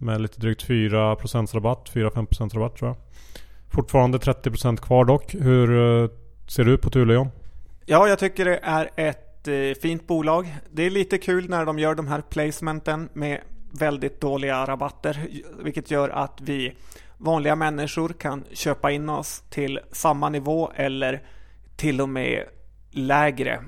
Med 0.04 0.20
lite 0.20 0.40
drygt 0.40 0.68
4% 0.68 1.54
rabatt. 1.54 1.90
4-5% 1.94 2.54
rabatt 2.54 2.76
tror 2.76 2.88
jag. 2.88 2.96
Fortfarande 3.70 4.18
30% 4.18 4.76
kvar 4.76 5.04
dock. 5.04 5.34
Hur 5.34 6.02
eh, 6.02 6.10
ser 6.46 6.64
du 6.64 6.78
på 6.78 6.90
Thule 6.90 7.30
Ja, 7.86 8.08
jag 8.08 8.18
tycker 8.18 8.44
det 8.44 8.60
är 8.62 8.90
ett 8.96 9.48
eh, 9.48 9.80
fint 9.82 10.06
bolag. 10.06 10.56
Det 10.72 10.82
är 10.82 10.90
lite 10.90 11.18
kul 11.18 11.48
när 11.50 11.64
de 11.64 11.78
gör 11.78 11.94
de 11.94 12.08
här 12.08 12.20
placementen 12.20 13.08
med 13.12 13.40
väldigt 13.72 14.20
dåliga 14.20 14.66
rabatter. 14.66 15.26
Vilket 15.62 15.90
gör 15.90 16.08
att 16.08 16.40
vi 16.40 16.72
vanliga 17.18 17.56
människor 17.56 18.08
kan 18.08 18.44
köpa 18.52 18.90
in 18.90 19.08
oss 19.08 19.42
till 19.50 19.80
samma 19.92 20.28
nivå 20.28 20.72
eller 20.74 21.22
till 21.76 22.00
och 22.00 22.08
med 22.08 22.44
lägre. 22.90 23.64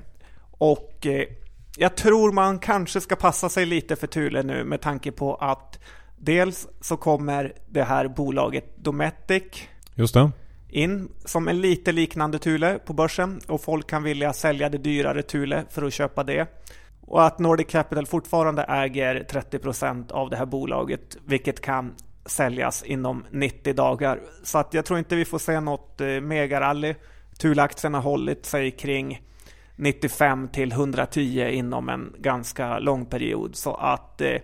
Och 0.51 1.05
eh, 1.05 1.23
jag 1.77 1.95
tror 1.95 2.31
man 2.31 2.59
kanske 2.59 3.01
ska 3.01 3.15
passa 3.15 3.49
sig 3.49 3.65
lite 3.65 3.95
för 3.95 4.07
Thule 4.07 4.43
nu 4.43 4.63
med 4.63 4.81
tanke 4.81 5.11
på 5.11 5.35
att 5.35 5.79
dels 6.17 6.67
så 6.81 6.97
kommer 6.97 7.53
det 7.67 7.83
här 7.83 8.07
bolaget 8.07 8.77
Dometic 8.77 9.43
Just 9.95 10.13
det. 10.13 10.31
in 10.69 11.09
som 11.25 11.47
en 11.47 11.61
lite 11.61 11.91
liknande 11.91 12.39
Thule 12.39 12.79
på 12.85 12.93
börsen 12.93 13.39
och 13.47 13.61
folk 13.61 13.89
kan 13.89 14.03
vilja 14.03 14.33
sälja 14.33 14.69
det 14.69 14.77
dyrare 14.77 15.21
Thule 15.21 15.65
för 15.69 15.83
att 15.83 15.93
köpa 15.93 16.23
det. 16.23 16.47
Och 17.01 17.25
att 17.25 17.39
Nordic 17.39 17.67
Capital 17.67 18.05
fortfarande 18.05 18.63
äger 18.63 19.27
30% 19.29 20.11
av 20.11 20.29
det 20.29 20.37
här 20.37 20.45
bolaget 20.45 21.17
vilket 21.25 21.61
kan 21.61 21.93
säljas 22.25 22.83
inom 22.83 23.25
90 23.31 23.73
dagar. 23.73 24.21
Så 24.43 24.57
att 24.57 24.73
jag 24.73 24.85
tror 24.85 24.99
inte 24.99 25.15
vi 25.15 25.25
får 25.25 25.39
se 25.39 25.59
något 25.59 26.01
eh, 26.01 26.07
megarally. 26.07 26.95
Thule-aktien 27.37 27.93
har 27.93 28.01
hållit 28.01 28.45
sig 28.45 28.71
kring 28.71 29.21
95 29.75 30.47
till 30.47 30.71
110 30.71 31.49
inom 31.51 31.89
en 31.89 32.13
ganska 32.17 32.79
lång 32.79 33.05
period. 33.05 33.55
Så 33.55 33.75
att 33.75 34.21
eh, 34.21 34.35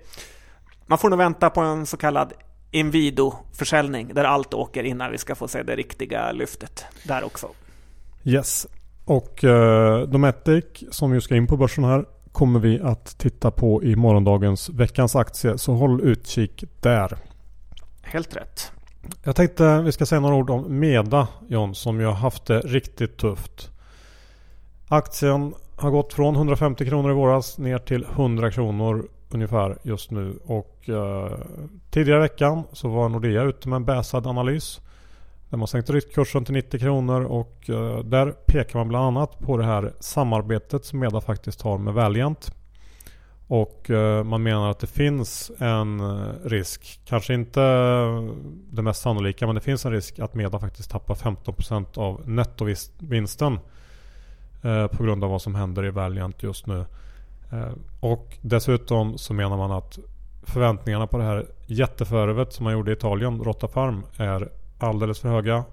man 0.85 0.97
får 0.97 1.09
nog 1.09 1.19
vänta 1.19 1.49
på 1.49 1.61
en 1.61 1.85
så 1.85 1.97
kallad 1.97 2.33
Invido-försäljning 2.71 4.13
där 4.13 4.23
allt 4.23 4.53
åker 4.53 4.83
innan 4.83 5.11
vi 5.11 5.17
ska 5.17 5.35
få 5.35 5.47
se 5.47 5.63
det 5.63 5.75
riktiga 5.75 6.31
lyftet 6.31 6.85
där 7.03 7.23
också. 7.23 7.47
Yes. 8.23 8.67
Och 9.05 9.43
eh, 9.43 10.07
Dometic 10.07 10.65
som 10.91 11.13
ju 11.13 11.21
ska 11.21 11.35
in 11.35 11.47
på 11.47 11.57
börsen 11.57 11.83
här 11.83 12.05
kommer 12.31 12.59
vi 12.59 12.79
att 12.79 13.17
titta 13.17 13.51
på 13.51 13.83
i 13.83 13.95
morgondagens 13.95 14.69
veckans 14.69 15.15
aktie. 15.15 15.57
Så 15.57 15.73
håll 15.73 16.01
utkik 16.01 16.63
där. 16.81 17.17
Helt 18.01 18.35
rätt. 18.35 18.71
Jag 19.23 19.35
tänkte 19.35 19.81
vi 19.81 19.91
ska 19.91 20.05
säga 20.05 20.21
några 20.21 20.35
ord 20.35 20.49
om 20.49 20.79
Meda 20.79 21.27
John 21.47 21.75
som 21.75 21.99
ju 21.99 22.05
har 22.05 22.13
haft 22.13 22.45
det 22.45 22.59
riktigt 22.59 23.17
tufft. 23.17 23.69
Aktien 24.87 25.53
har 25.75 25.91
gått 25.91 26.13
från 26.13 26.35
150 26.35 26.85
kronor 26.85 27.11
i 27.11 27.13
våras 27.13 27.57
ner 27.57 27.77
till 27.77 28.03
100 28.03 28.51
kronor 28.51 29.07
ungefär 29.33 29.77
just 29.83 30.11
nu. 30.11 30.39
Och 30.45 30.89
eh, 30.89 31.37
tidigare 31.89 32.19
i 32.19 32.21
veckan 32.21 32.63
så 32.71 32.87
var 32.87 33.09
Nordea 33.09 33.43
ute 33.43 33.69
med 33.69 33.75
en 33.75 33.85
bäsad 33.85 34.27
analys. 34.27 34.81
Där 35.49 35.57
man 35.57 35.67
sänkte 35.67 35.93
riktkursen 35.93 36.45
till 36.45 36.53
90 36.53 36.79
kronor 36.79 37.21
och 37.21 37.69
eh, 37.69 37.99
där 37.99 38.31
pekar 38.31 38.79
man 38.79 38.87
bland 38.87 39.05
annat 39.05 39.39
på 39.39 39.57
det 39.57 39.65
här 39.65 39.93
samarbetet 39.99 40.85
som 40.85 40.99
Meda 40.99 41.21
faktiskt 41.21 41.61
har 41.61 41.77
med 41.77 41.93
Valiant. 41.93 42.51
Och 43.47 43.89
eh, 43.89 44.23
man 44.23 44.43
menar 44.43 44.71
att 44.71 44.79
det 44.79 44.87
finns 44.87 45.51
en 45.59 45.99
eh, 45.99 46.33
risk, 46.43 46.99
kanske 47.05 47.33
inte 47.33 47.61
eh, 47.61 48.35
det 48.71 48.81
mest 48.81 49.01
sannolika, 49.01 49.45
men 49.45 49.55
det 49.55 49.61
finns 49.61 49.85
en 49.85 49.91
risk 49.91 50.19
att 50.19 50.33
Meda 50.33 50.59
faktiskt 50.59 50.91
tappar 50.91 51.15
15% 51.15 51.97
av 51.97 52.29
nettovinsten 52.29 53.59
eh, 54.61 54.87
på 54.87 55.03
grund 55.03 55.23
av 55.23 55.29
vad 55.29 55.41
som 55.41 55.55
händer 55.55 55.85
i 55.85 55.89
Valiant 55.89 56.43
just 56.43 56.67
nu. 56.67 56.85
Eh, 57.53 57.73
och 57.99 58.37
dessutom 58.41 59.17
så 59.17 59.33
menar 59.33 59.57
man 59.57 59.71
att 59.71 59.99
förväntningarna 60.43 61.07
på 61.07 61.17
det 61.17 61.23
här 61.23 61.45
jätteförvärvet 61.65 62.53
som 62.53 62.63
man 62.63 62.73
gjorde 62.73 62.91
i 62.91 62.93
Italien, 62.93 63.43
Rotta 63.43 63.67
Farm, 63.67 64.03
är 64.17 64.49
alldeles 64.77 65.19
för 65.19 65.29
höga. 65.29 65.63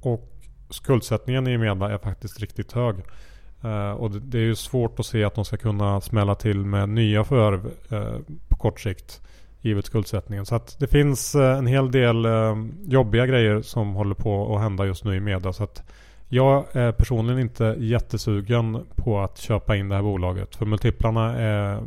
Och 0.00 0.32
skuldsättningen 0.70 1.46
i 1.46 1.58
Meda 1.58 1.90
är 1.90 1.98
faktiskt 1.98 2.40
riktigt 2.40 2.72
hög. 2.72 2.96
Eh, 3.62 3.90
och 3.90 4.10
det, 4.10 4.38
är 4.38 4.42
ju 4.42 4.54
svårt 4.54 5.00
att 5.00 5.06
se 5.06 5.24
att 5.24 5.34
de 5.34 5.44
ska 5.44 5.56
kunna 5.56 6.00
smälla 6.00 6.34
till 6.34 6.58
med 6.58 6.88
nya 6.88 7.24
förvärv 7.24 7.70
eh, 7.90 8.18
på 8.48 8.56
kort 8.56 8.80
sikt. 8.80 9.20
Givet 9.64 9.86
skuldsättningen. 9.86 10.46
Så 10.46 10.54
att 10.54 10.78
det 10.78 10.86
finns 10.86 11.34
en 11.34 11.66
hel 11.66 11.90
del 11.90 12.26
jobbiga 12.84 13.26
grejer 13.26 13.62
som 13.62 13.94
håller 13.94 14.14
på 14.14 14.56
att 14.56 14.62
hända 14.62 14.86
just 14.86 15.04
nu 15.04 15.16
i 15.16 15.20
Meda. 15.20 15.52
Så 15.52 15.64
att 15.64 15.82
jag 16.34 16.76
är 16.76 16.92
personligen 16.92 17.40
inte 17.40 17.76
jättesugen 17.78 18.86
på 18.96 19.20
att 19.20 19.38
köpa 19.38 19.76
in 19.76 19.88
det 19.88 19.94
här 19.94 20.02
bolaget. 20.02 20.56
För 20.56 20.66
multiplarna 20.66 21.38
är 21.38 21.82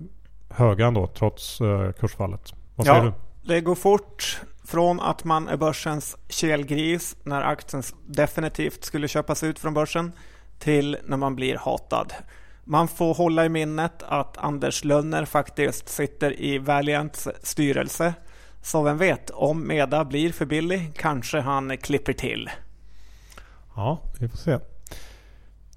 höga 0.50 0.88
ändå 0.88 1.08
trots 1.08 1.58
kursfallet. 2.00 2.54
Vad 2.76 2.88
säger 2.88 3.04
ja, 3.04 3.14
du? 3.44 3.54
Det 3.54 3.62
går 3.62 3.76
fort 3.76 4.42
från 4.66 5.00
att 5.00 5.24
man 5.24 5.48
är 5.48 5.58
börsens 5.58 6.18
kelgris 6.30 7.18
när 7.24 7.42
aktien 7.42 7.84
definitivt 8.06 8.84
skulle 8.84 9.08
köpas 9.08 9.44
ut 9.44 9.60
från 9.60 9.74
börsen 9.74 10.12
till 10.60 10.98
när 11.06 11.18
man 11.18 11.36
blir 11.36 11.58
hatad. 11.58 12.14
Man 12.64 12.88
får 12.88 13.14
hålla 13.14 13.46
i 13.46 13.50
minnet 13.50 14.04
att 14.04 14.38
Anders 14.38 14.84
Lönner 14.84 15.26
faktiskt 15.26 15.90
sitter 15.90 16.42
i 16.42 16.58
Valiants 16.58 17.28
styrelse. 17.44 18.14
Så 18.62 18.84
vem 18.84 18.98
vet, 18.98 19.30
om 19.30 19.68
Meda 19.68 20.06
blir 20.06 20.32
för 20.32 20.46
billig 20.46 20.92
kanske 20.98 21.40
han 21.40 21.78
klipper 21.78 22.14
till. 22.14 22.50
Ja, 23.76 24.02
vi 24.20 24.28
får 24.28 24.38
se. 24.38 24.60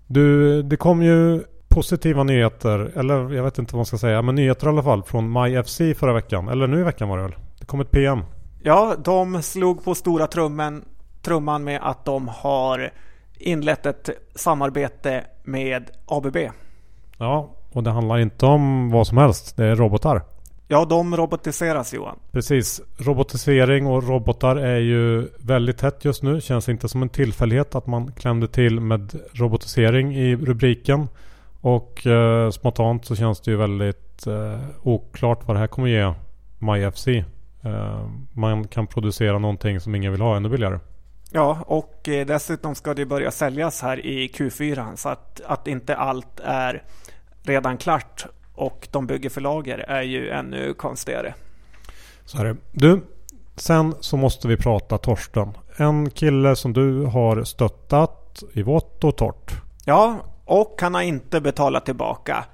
Du, 0.07 0.63
det 0.63 0.77
kom 0.77 1.03
ju 1.03 1.45
positiva 1.69 2.23
nyheter, 2.23 2.79
eller 2.79 3.33
jag 3.35 3.45
vet 3.45 3.59
inte 3.59 3.75
vad 3.75 3.79
man 3.79 3.87
ska 3.87 3.99
säga, 3.99 4.23
men 4.23 4.35
nyheter 4.35 4.67
i 4.67 4.71
alla 4.71 4.83
fall 4.83 5.03
från 5.03 5.33
MyFC 5.33 5.77
förra 5.77 6.13
veckan. 6.13 6.49
Eller 6.49 6.67
nu 6.67 6.81
i 6.81 6.83
veckan 6.83 7.09
var 7.09 7.17
det 7.17 7.23
väl? 7.23 7.35
Det 7.59 7.67
kom 7.67 7.81
ett 7.81 7.91
PM. 7.91 8.21
Ja, 8.63 8.95
de 9.05 9.43
slog 9.43 9.85
på 9.85 9.95
stora 9.95 10.27
trummen, 10.27 10.85
trumman 11.23 11.65
med 11.65 11.81
att 11.83 12.05
de 12.05 12.29
har 12.29 12.93
inlett 13.39 13.87
ett 13.87 14.11
samarbete 14.35 15.25
med 15.45 15.91
ABB. 16.07 16.37
Ja, 17.19 17.55
och 17.73 17.83
det 17.83 17.91
handlar 17.91 18.19
inte 18.19 18.47
om 18.47 18.91
vad 18.91 19.07
som 19.07 19.19
helst. 19.19 19.57
Det 19.57 19.65
är 19.65 19.77
robotar. 19.77 20.23
Ja, 20.71 20.85
de 20.85 21.17
robotiseras 21.17 21.95
Johan. 21.95 22.19
Precis. 22.33 22.81
Robotisering 22.97 23.87
och 23.87 24.09
robotar 24.09 24.57
är 24.57 24.79
ju 24.79 25.29
väldigt 25.39 25.79
tätt 25.79 26.05
just 26.05 26.23
nu. 26.23 26.41
Känns 26.41 26.69
inte 26.69 26.89
som 26.89 27.03
en 27.03 27.09
tillfällighet 27.09 27.75
att 27.75 27.87
man 27.87 28.13
klämde 28.13 28.49
till 28.49 28.81
med 28.81 29.21
robotisering 29.33 30.17
i 30.17 30.37
rubriken. 30.37 31.09
Och 31.61 32.07
eh, 32.07 32.51
spontant 32.51 33.05
så 33.05 33.17
känns 33.17 33.41
det 33.41 33.51
ju 33.51 33.57
väldigt 33.57 34.27
eh, 34.27 34.61
oklart 34.83 35.47
vad 35.47 35.57
det 35.57 35.61
här 35.61 35.67
kommer 35.67 35.89
ge 35.89 36.15
MyFC. 36.59 37.09
Eh, 37.09 38.09
man 38.33 38.69
kan 38.69 38.87
producera 38.87 39.39
någonting 39.39 39.81
som 39.81 39.95
ingen 39.95 40.13
vill 40.13 40.21
ha 40.21 40.37
ännu 40.37 40.49
billigare. 40.49 40.79
Ja, 41.31 41.59
och 41.67 42.09
eh, 42.09 42.27
dessutom 42.27 42.75
ska 42.75 42.95
det 42.95 43.07
börja 43.07 43.31
säljas 43.31 43.83
här 43.83 44.07
i 44.07 44.29
Q4 44.29 44.97
så 44.97 45.09
att, 45.09 45.41
att 45.47 45.69
inte 45.69 45.97
allt 45.97 46.41
är 46.45 46.83
redan 47.43 47.77
klart 47.77 48.27
och 48.59 48.89
de 48.91 49.07
bygger 49.07 49.31
för 49.31 49.41
lager 49.41 49.79
är 49.79 50.03
ju 50.03 50.31
ännu 50.31 50.75
konstigare. 50.75 51.35
Så 52.25 52.39
är 52.39 52.45
det. 52.45 52.57
Du, 52.73 53.01
sen 53.57 53.95
så 54.01 54.17
måste 54.17 54.49
vi 54.49 54.57
prata 54.57 54.99
Torsten. 54.99 55.49
En 55.77 56.11
kille 56.11 56.57
som 56.57 56.73
du 56.73 57.05
har 57.05 57.45
stöttat 57.45 58.43
i 58.53 58.63
vått 58.63 59.05
och 59.05 59.17
torrt. 59.17 59.53
Ja, 59.85 60.17
och 60.45 60.79
han 60.81 60.95
har 60.95 61.03
inte 61.03 61.41
betalat 61.41 61.85
tillbaka. 61.85 62.45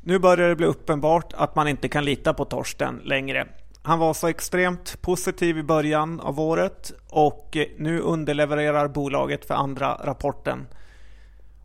Nu 0.00 0.18
börjar 0.18 0.48
det 0.48 0.56
bli 0.56 0.66
uppenbart 0.66 1.32
att 1.36 1.56
man 1.56 1.68
inte 1.68 1.88
kan 1.88 2.04
lita 2.04 2.34
på 2.34 2.44
Torsten 2.44 3.00
längre. 3.04 3.46
Han 3.82 3.98
var 3.98 4.14
så 4.14 4.28
extremt 4.28 5.02
positiv 5.02 5.58
i 5.58 5.62
början 5.62 6.20
av 6.20 6.40
året 6.40 6.92
och 7.10 7.56
nu 7.78 8.00
underlevererar 8.00 8.88
bolaget 8.88 9.44
för 9.44 9.54
andra 9.54 9.94
rapporten. 10.04 10.66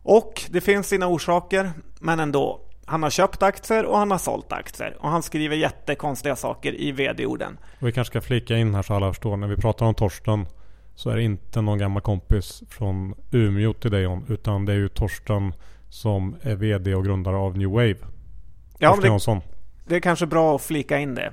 Och 0.02 0.42
det 0.50 0.60
finns 0.60 0.88
sina 0.88 1.06
orsaker, 1.06 1.72
men 2.00 2.20
ändå. 2.20 2.60
Han 2.90 3.02
har 3.02 3.10
köpt 3.10 3.42
aktier 3.42 3.84
och 3.84 3.98
han 3.98 4.10
har 4.10 4.18
sålt 4.18 4.52
aktier. 4.52 4.96
Och 5.00 5.08
han 5.08 5.22
skriver 5.22 5.56
jättekonstiga 5.56 6.36
saker 6.36 6.80
i 6.80 6.92
vd-orden. 6.92 7.58
Vi 7.78 7.92
kanske 7.92 8.12
ska 8.12 8.20
flika 8.20 8.56
in 8.56 8.74
här 8.74 8.82
så 8.82 8.94
alla 8.94 9.12
förstår. 9.12 9.36
När 9.36 9.46
vi 9.46 9.56
pratar 9.56 9.86
om 9.86 9.94
Torsten 9.94 10.46
så 10.94 11.10
är 11.10 11.16
det 11.16 11.22
inte 11.22 11.60
någon 11.60 11.78
gammal 11.78 12.02
kompis 12.02 12.62
från 12.68 13.14
Umeå 13.30 13.72
till 13.72 13.90
dig 13.90 14.02
John. 14.02 14.26
Utan 14.28 14.64
det 14.64 14.72
är 14.72 14.76
ju 14.76 14.88
Torsten 14.88 15.52
som 15.88 16.36
är 16.42 16.56
VD 16.56 16.94
och 16.94 17.04
grundare 17.04 17.36
av 17.36 17.58
New 17.58 17.70
Wave. 17.70 17.96
Ja, 18.78 18.96
Torsten 18.96 19.38
det, 19.38 19.44
det 19.86 19.96
är 19.96 20.00
kanske 20.00 20.26
bra 20.26 20.56
att 20.56 20.62
flika 20.62 20.98
in 20.98 21.14
det. 21.14 21.32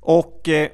Och 0.00 0.48
eh, 0.48 0.68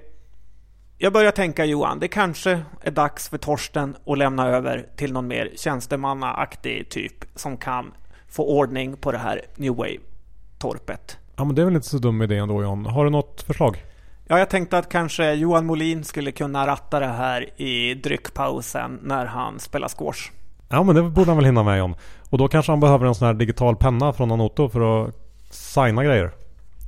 jag 0.99 1.13
börjar 1.13 1.33
tänka 1.33 1.65
Johan, 1.65 1.99
det 2.01 2.09
kanske 2.09 2.63
är 2.81 2.91
dags 2.91 3.29
för 3.29 3.39
Torsten 3.39 3.97
att 4.07 4.19
lämna 4.19 4.49
över 4.49 4.87
till 4.97 5.13
någon 5.13 5.27
mer 5.27 5.51
tjänstemannaaktig 5.57 6.91
typ 6.91 7.25
som 7.35 7.57
kan 7.57 7.93
få 8.31 8.45
ordning 8.45 8.97
på 8.97 9.13
det 9.13 9.19
här 9.19 9.41
New 9.57 9.73
Wave-torpet. 9.73 11.17
Ja 11.37 11.45
men 11.45 11.55
det 11.55 11.63
är 11.63 11.67
väl 11.67 11.75
inte 11.75 11.89
så 11.89 11.99
dum 11.99 12.23
idé 12.23 12.37
ändå 12.37 12.63
John. 12.63 12.87
Har 12.87 13.05
du 13.05 13.11
något 13.11 13.43
förslag? 13.43 13.85
Ja, 14.29 14.39
jag 14.39 14.51
tänkte 14.51 14.79
att 14.79 14.89
kanske 14.89 15.33
Johan 15.33 15.67
Molin 15.67 16.05
skulle 16.05 16.33
kunna 16.33 16.67
ratta 16.67 17.01
det 17.01 17.07
här 17.07 17.61
i 17.61 17.95
dryckpausen 17.95 18.99
när 19.03 19.27
han 19.27 19.61
spelar 19.61 19.89
squash. 19.89 20.31
Ja 20.69 20.83
men 20.83 20.95
det 20.95 21.03
borde 21.03 21.31
han 21.31 21.37
väl 21.37 21.47
hinna 21.47 21.63
med 21.63 21.79
John. 21.79 21.95
Och 22.31 22.39
då 22.39 22.49
kanske 22.49 22.73
han 22.73 22.81
behöver 22.81 23.07
en 23.07 23.15
sån 23.15 23.27
här 23.27 23.35
digital 23.35 23.77
penna 23.77 24.13
från 24.13 24.33
Anoto 24.33 24.69
för 24.69 25.05
att 25.05 25.15
signa 25.51 26.05
grejer. 26.05 26.31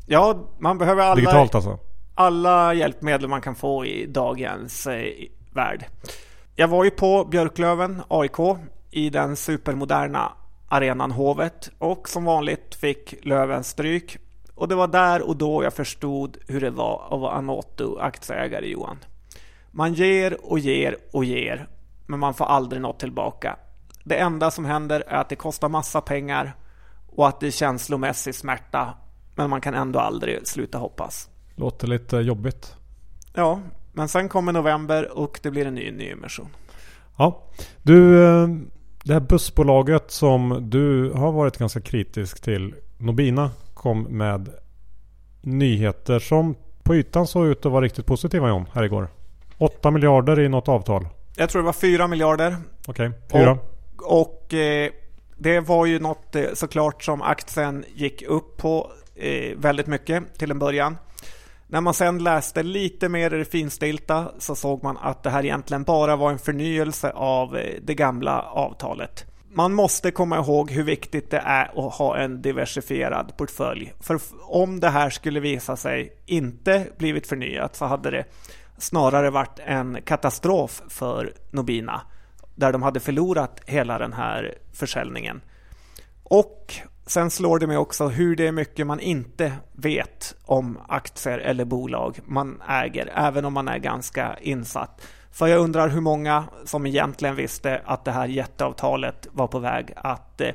Ja, 0.07 0.39
man 0.59 0.79
behöver 0.79 1.03
alla, 1.03 1.15
Digitalt 1.15 1.55
alltså. 1.55 1.79
alla 2.15 2.75
hjälpmedel 2.75 3.29
man 3.29 3.41
kan 3.41 3.55
få 3.55 3.87
i 3.87 4.07
dagens 4.07 4.87
eh, 4.87 5.05
värld. 5.53 5.85
Jag 6.57 6.69
var 6.69 6.85
ju 6.85 6.91
på 6.91 7.25
Björklöven, 7.25 8.03
AIK, 8.09 8.39
i 8.91 9.11
den 9.11 9.37
supermoderna 9.37 10.33
arenan 10.73 11.11
Hovet 11.11 11.71
och 11.79 12.09
som 12.09 12.25
vanligt 12.25 12.75
fick 12.75 13.15
Löven 13.23 13.65
stryk. 13.65 14.19
Och 14.55 14.69
det 14.69 14.75
var 14.75 14.89
där 14.89 15.23
och 15.23 15.37
då 15.37 15.65
jag 15.65 15.75
förstod 15.75 16.37
hur 16.49 16.61
det 16.61 16.71
var 16.71 17.09
att 17.11 17.21
vara 17.21 17.33
Anoto-aktieägare 17.33 18.67
Johan. 18.67 18.99
Man 19.71 19.95
ger 19.95 20.37
och 20.43 20.59
ger 20.59 20.97
och 21.13 21.25
ger, 21.25 21.69
men 22.07 22.19
man 22.19 22.35
får 22.35 22.45
aldrig 22.45 22.83
något 22.83 22.99
tillbaka. 22.99 23.57
Det 24.05 24.17
enda 24.17 24.51
som 24.51 24.65
händer 24.65 25.05
är 25.07 25.17
att 25.17 25.29
det 25.29 25.37
kostar 25.37 25.69
massa 25.69 26.01
pengar 26.01 26.57
och 27.07 27.29
att 27.29 27.41
det 27.41 27.47
är 27.47 27.51
känslomässig 27.51 28.35
smärta, 28.35 28.95
men 29.35 29.51
man 29.51 29.61
kan 29.61 29.75
ändå 29.75 29.99
aldrig 29.99 30.47
sluta 30.47 30.79
hoppas. 30.79 31.29
Låter 31.55 31.87
lite 31.87 32.17
jobbigt. 32.17 32.77
Ja, 33.35 33.61
men 33.93 34.09
sen 34.09 34.29
kommer 34.29 34.53
november 34.53 35.19
och 35.19 35.41
det 35.43 35.51
blir 35.51 35.67
en 35.67 35.75
ny 35.75 35.91
nyemission. 35.91 36.49
Ja. 37.17 37.43
Du, 37.83 38.25
eh, 38.25 38.49
det 39.05 39.13
här 39.13 39.21
bussbolaget 39.21 40.11
som 40.11 40.71
du 40.71 41.11
har 41.11 41.33
varit 41.33 41.59
ganska 41.59 41.81
kritisk 41.81 42.43
till. 42.43 42.75
Nobina 42.99 43.51
kom 43.75 44.03
med 44.03 44.49
nyheter 45.41 46.19
som 46.19 46.55
på 46.83 46.95
ytan 46.95 47.27
såg 47.27 47.47
ut 47.47 47.67
att 47.67 47.73
vara 47.73 47.85
riktigt 47.85 48.07
positiva 48.07 48.49
John, 48.49 48.69
här 48.73 48.83
igår. 48.83 49.09
8 49.59 49.91
miljarder 49.91 50.41
i 50.41 50.49
något 50.49 50.69
avtal. 50.69 51.09
Jag 51.37 51.51
tror 51.51 51.63
det 51.63 51.67
var 51.67 51.73
4 51.73 52.07
miljarder 52.07 52.57
Okej, 52.87 53.11
fyra. 53.33 53.59
Och 54.03 54.55
eh, 54.55 54.91
det 55.37 55.61
var 55.61 55.87
ju 55.87 55.99
något 55.99 56.37
eh, 56.37 56.45
såklart 56.55 57.05
som 57.05 57.23
aktien 57.23 57.85
gick 57.95 58.23
upp 58.23 58.57
på 58.57 58.93
eh, 59.15 59.57
väldigt 59.57 59.87
mycket 59.87 60.39
till 60.39 60.51
en 60.51 60.59
början. 60.59 60.97
När 61.73 61.81
man 61.81 61.95
sen 61.95 62.19
läste 62.19 62.63
lite 62.63 63.09
mer 63.09 63.35
i 63.35 63.39
det 63.39 63.45
finstilta 63.45 64.33
så 64.39 64.55
såg 64.55 64.83
man 64.83 64.97
att 64.97 65.23
det 65.23 65.31
här 65.31 65.45
egentligen 65.45 65.85
bara 65.85 66.17
var 66.17 66.31
en 66.31 66.39
förnyelse 66.39 67.11
av 67.11 67.57
eh, 67.57 67.81
det 67.83 67.95
gamla 67.95 68.43
avtalet. 68.43 69.27
Man 69.53 69.75
måste 69.75 70.11
komma 70.11 70.37
ihåg 70.37 70.71
hur 70.71 70.83
viktigt 70.83 71.31
det 71.31 71.43
är 71.45 71.87
att 71.87 71.95
ha 71.95 72.17
en 72.17 72.43
diversifierad 72.43 73.37
portfölj. 73.37 73.93
För 74.01 74.21
om 74.43 74.81
det 74.81 74.89
här 74.89 75.11
skulle 75.11 75.41
visa 75.41 75.77
sig 75.77 76.17
inte 76.27 76.87
blivit 76.99 77.27
förnyat 77.27 77.77
så 77.77 77.85
hade 77.85 78.11
det 78.11 78.25
snarare 78.79 79.31
varit 79.31 79.59
en 79.59 80.03
katastrof 80.05 80.83
för 80.89 81.33
Nobina 81.51 82.01
där 82.55 82.73
de 82.73 82.83
hade 82.83 83.01
förlorat 83.01 83.61
hela 83.67 83.99
den 83.99 84.13
här 84.13 84.55
försäljningen. 84.73 85.41
Och 86.23 86.75
sen 87.13 87.31
slår 87.31 87.59
det 87.59 87.67
mig 87.67 87.77
också 87.77 88.09
hur 88.09 88.37
det 88.37 88.47
är 88.47 88.53
mycket 88.53 88.87
man 88.87 89.01
inte 89.01 89.53
vet 89.73 90.35
om 90.45 90.79
aktier 90.89 91.39
eller 91.39 91.65
bolag 91.65 92.19
man 92.25 92.63
äger, 92.69 93.13
även 93.15 93.45
om 93.45 93.53
man 93.53 93.69
är 93.69 93.79
ganska 93.79 94.37
insatt. 94.41 95.01
För 95.31 95.47
jag 95.47 95.61
undrar 95.61 95.89
hur 95.89 96.01
många 96.01 96.45
som 96.65 96.87
egentligen 96.87 97.37
visste 97.37 97.81
att 97.85 98.05
det 98.05 98.11
här 98.11 98.27
jätteavtalet 98.27 99.29
var 99.33 99.47
på 99.47 99.59
väg 99.59 99.93
att 99.97 100.41
eh, 100.41 100.49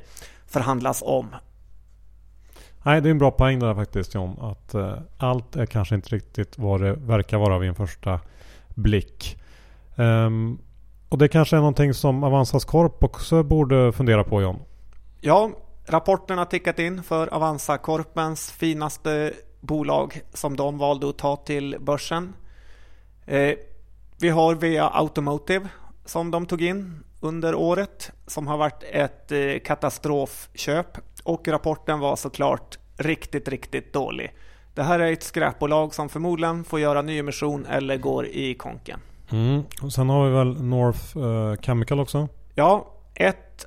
förhandlas 0.48 1.04
om. 1.06 1.36
Nej, 2.84 3.02
det 3.02 3.10
är 3.10 3.12
en 3.12 3.18
bra 3.18 3.32
poäng 3.32 3.60
där 3.60 3.76
faktiskt 3.76 4.16
John. 4.16 4.40
Att 4.42 4.74
eh, 4.74 4.94
allt 5.18 5.56
är 5.56 5.66
kanske 5.66 5.96
inte 5.96 6.10
riktigt 6.10 6.58
vad 6.58 6.82
det 6.82 6.94
verkar 6.94 7.38
vara 7.38 7.60
vid 7.60 7.70
en 7.70 7.76
första 7.76 8.20
blick. 8.76 9.42
Ehm, 9.96 10.58
och 11.10 11.18
det 11.18 11.28
kanske 11.28 11.56
är 11.56 11.60
någonting 11.60 11.94
som 11.94 12.24
Avanzas 12.24 12.66
Corp 12.66 13.04
också 13.04 13.44
borde 13.44 13.92
fundera 13.92 14.24
på 14.24 14.42
John. 14.42 14.60
Ja, 15.22 15.52
rapporten 15.88 16.38
har 16.38 16.46
tickat 16.46 16.80
in 16.80 17.04
för 17.04 17.34
Avanza 17.34 17.78
Corpens 17.78 18.52
finaste 18.52 19.34
bolag 19.60 20.22
som 20.34 20.56
de 20.56 20.78
valde 20.78 21.10
att 21.10 21.18
ta 21.18 21.36
till 21.36 21.76
börsen. 21.80 22.34
Eh, 23.26 23.54
vi 24.20 24.30
har 24.30 24.56
VA 24.56 24.90
Automotive 24.94 25.68
som 26.06 26.32
de 26.32 26.46
tog 26.46 26.62
in 26.62 27.04
under 27.20 27.56
året 27.56 28.12
som 28.28 28.48
har 28.48 28.58
varit 28.58 28.84
ett 28.92 29.32
eh, 29.32 29.60
katastrofköp 29.66 30.98
och 31.24 31.48
rapporten 31.48 32.00
var 32.00 32.16
såklart 32.16 32.78
riktigt, 32.98 33.48
riktigt 33.48 33.94
dålig. 33.94 34.34
Det 34.76 34.84
här 34.84 35.00
är 35.00 35.12
ett 35.12 35.24
skräpbolag 35.24 35.94
som 35.94 36.10
förmodligen 36.10 36.64
får 36.64 36.80
göra 36.80 37.02
nyemission 37.02 37.66
eller 37.66 37.98
går 37.98 38.26
i 38.26 38.56
konken. 38.56 39.00
Mm. 39.32 39.64
Och 39.82 39.94
sen 39.94 40.10
har 40.10 40.26
vi 40.26 40.32
väl 40.32 40.64
North 40.64 41.18
eh, 41.18 41.62
Chemical 41.62 42.00
också. 42.00 42.28
Ja, 42.56 42.94
ett 43.14 43.66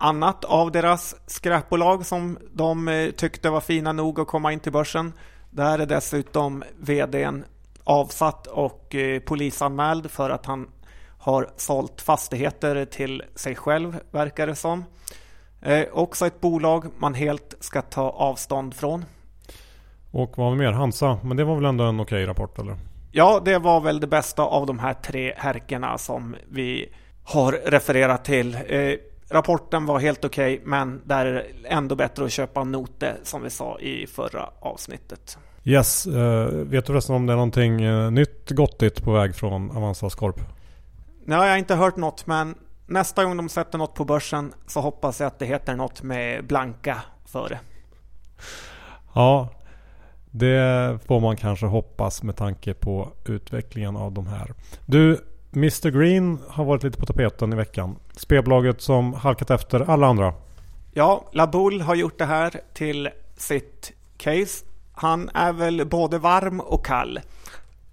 annat 0.00 0.44
av 0.44 0.72
deras 0.72 1.16
skräpbolag 1.26 2.06
som 2.06 2.38
de 2.52 2.88
eh, 2.88 3.10
tyckte 3.10 3.50
var 3.50 3.60
fina 3.60 3.92
nog 3.92 4.20
att 4.20 4.26
komma 4.26 4.52
in 4.52 4.60
till 4.60 4.72
börsen. 4.72 5.12
Där 5.50 5.78
är 5.78 5.86
dessutom 5.86 6.64
VDn 6.78 7.44
avsatt 7.84 8.46
och 8.46 8.94
eh, 8.94 9.20
polisanmäld 9.20 10.10
för 10.10 10.30
att 10.30 10.46
han 10.46 10.68
har 11.18 11.50
sålt 11.56 12.00
fastigheter 12.00 12.84
till 12.84 13.22
sig 13.34 13.54
själv, 13.54 14.00
verkar 14.10 14.46
det 14.46 14.54
som. 14.54 14.84
Eh, 15.62 15.84
också 15.92 16.26
ett 16.26 16.40
bolag 16.40 16.84
man 16.98 17.14
helt 17.14 17.54
ska 17.60 17.82
ta 17.82 18.10
avstånd 18.10 18.74
från. 18.74 19.04
Och 20.10 20.38
vad 20.38 20.56
mer? 20.56 20.72
Hansa. 20.72 21.18
Men 21.22 21.36
det 21.36 21.44
var 21.44 21.54
väl 21.54 21.64
ändå 21.64 21.84
en 21.84 22.00
okej 22.00 22.26
rapport 22.26 22.58
eller? 22.58 22.76
Ja, 23.12 23.42
det 23.44 23.58
var 23.58 23.80
väl 23.80 24.00
det 24.00 24.06
bästa 24.06 24.42
av 24.42 24.66
de 24.66 24.78
här 24.78 24.94
tre 24.94 25.34
härkorna 25.36 25.98
som 25.98 26.36
vi 26.48 26.92
har 27.24 27.52
refererat 27.52 28.24
till. 28.24 28.54
Eh, 28.54 28.94
rapporten 29.30 29.86
var 29.86 29.98
helt 29.98 30.24
okej, 30.24 30.60
men 30.64 31.00
där 31.04 31.26
är 31.26 31.32
det 31.32 31.68
ändå 31.68 31.94
bättre 31.94 32.24
att 32.24 32.32
köpa 32.32 32.64
Note 32.64 33.16
som 33.22 33.42
vi 33.42 33.50
sa 33.50 33.78
i 33.78 34.06
förra 34.06 34.48
avsnittet. 34.60 35.38
Yes. 35.64 36.06
Eh, 36.06 36.46
vet 36.46 36.86
du 36.86 36.92
förresten 36.92 37.14
om 37.14 37.26
det 37.26 37.32
är 37.32 37.36
någonting 37.36 37.82
eh, 37.82 38.10
nytt 38.10 38.50
gottigt 38.50 39.04
på 39.04 39.12
väg 39.12 39.34
från 39.34 39.70
Avanzas 39.70 40.14
Corp? 40.14 40.40
Nej, 41.24 41.38
jag 41.38 41.48
har 41.48 41.56
inte 41.56 41.74
hört 41.74 41.96
något, 41.96 42.26
men 42.26 42.54
nästa 42.86 43.24
gång 43.24 43.36
de 43.36 43.48
sätter 43.48 43.78
något 43.78 43.94
på 43.94 44.04
börsen 44.04 44.52
så 44.66 44.80
hoppas 44.80 45.20
jag 45.20 45.26
att 45.26 45.38
det 45.38 45.46
heter 45.46 45.76
något 45.76 46.02
med 46.02 46.46
blanka 46.46 47.02
före. 47.26 47.58
Ja, 49.14 49.48
det 50.30 50.98
får 51.06 51.20
man 51.20 51.36
kanske 51.36 51.66
hoppas 51.66 52.22
med 52.22 52.36
tanke 52.36 52.74
på 52.74 53.08
utvecklingen 53.24 53.96
av 53.96 54.12
de 54.12 54.26
här. 54.26 54.54
Du, 54.86 55.18
Mr 55.52 55.90
Green 55.90 56.38
har 56.48 56.64
varit 56.64 56.82
lite 56.82 56.98
på 56.98 57.06
tapeten 57.06 57.52
i 57.52 57.56
veckan. 57.56 57.96
Spelbolaget 58.16 58.80
som 58.80 59.14
halkat 59.14 59.50
efter 59.50 59.90
alla 59.90 60.06
andra. 60.06 60.34
Ja, 60.92 61.28
Laboul 61.32 61.80
har 61.80 61.94
gjort 61.94 62.18
det 62.18 62.24
här 62.24 62.60
till 62.74 63.08
sitt 63.36 63.92
case. 64.16 64.64
Han 64.92 65.30
är 65.34 65.52
väl 65.52 65.86
både 65.86 66.18
varm 66.18 66.60
och 66.60 66.86
kall. 66.86 67.20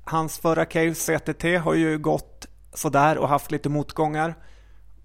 Hans 0.03 0.39
förra 0.39 0.65
case 0.65 1.17
CTT 1.19 1.43
har 1.63 1.73
ju 1.73 1.97
gått 1.97 2.47
sådär 2.73 3.17
och 3.17 3.29
haft 3.29 3.51
lite 3.51 3.69
motgångar. 3.69 4.35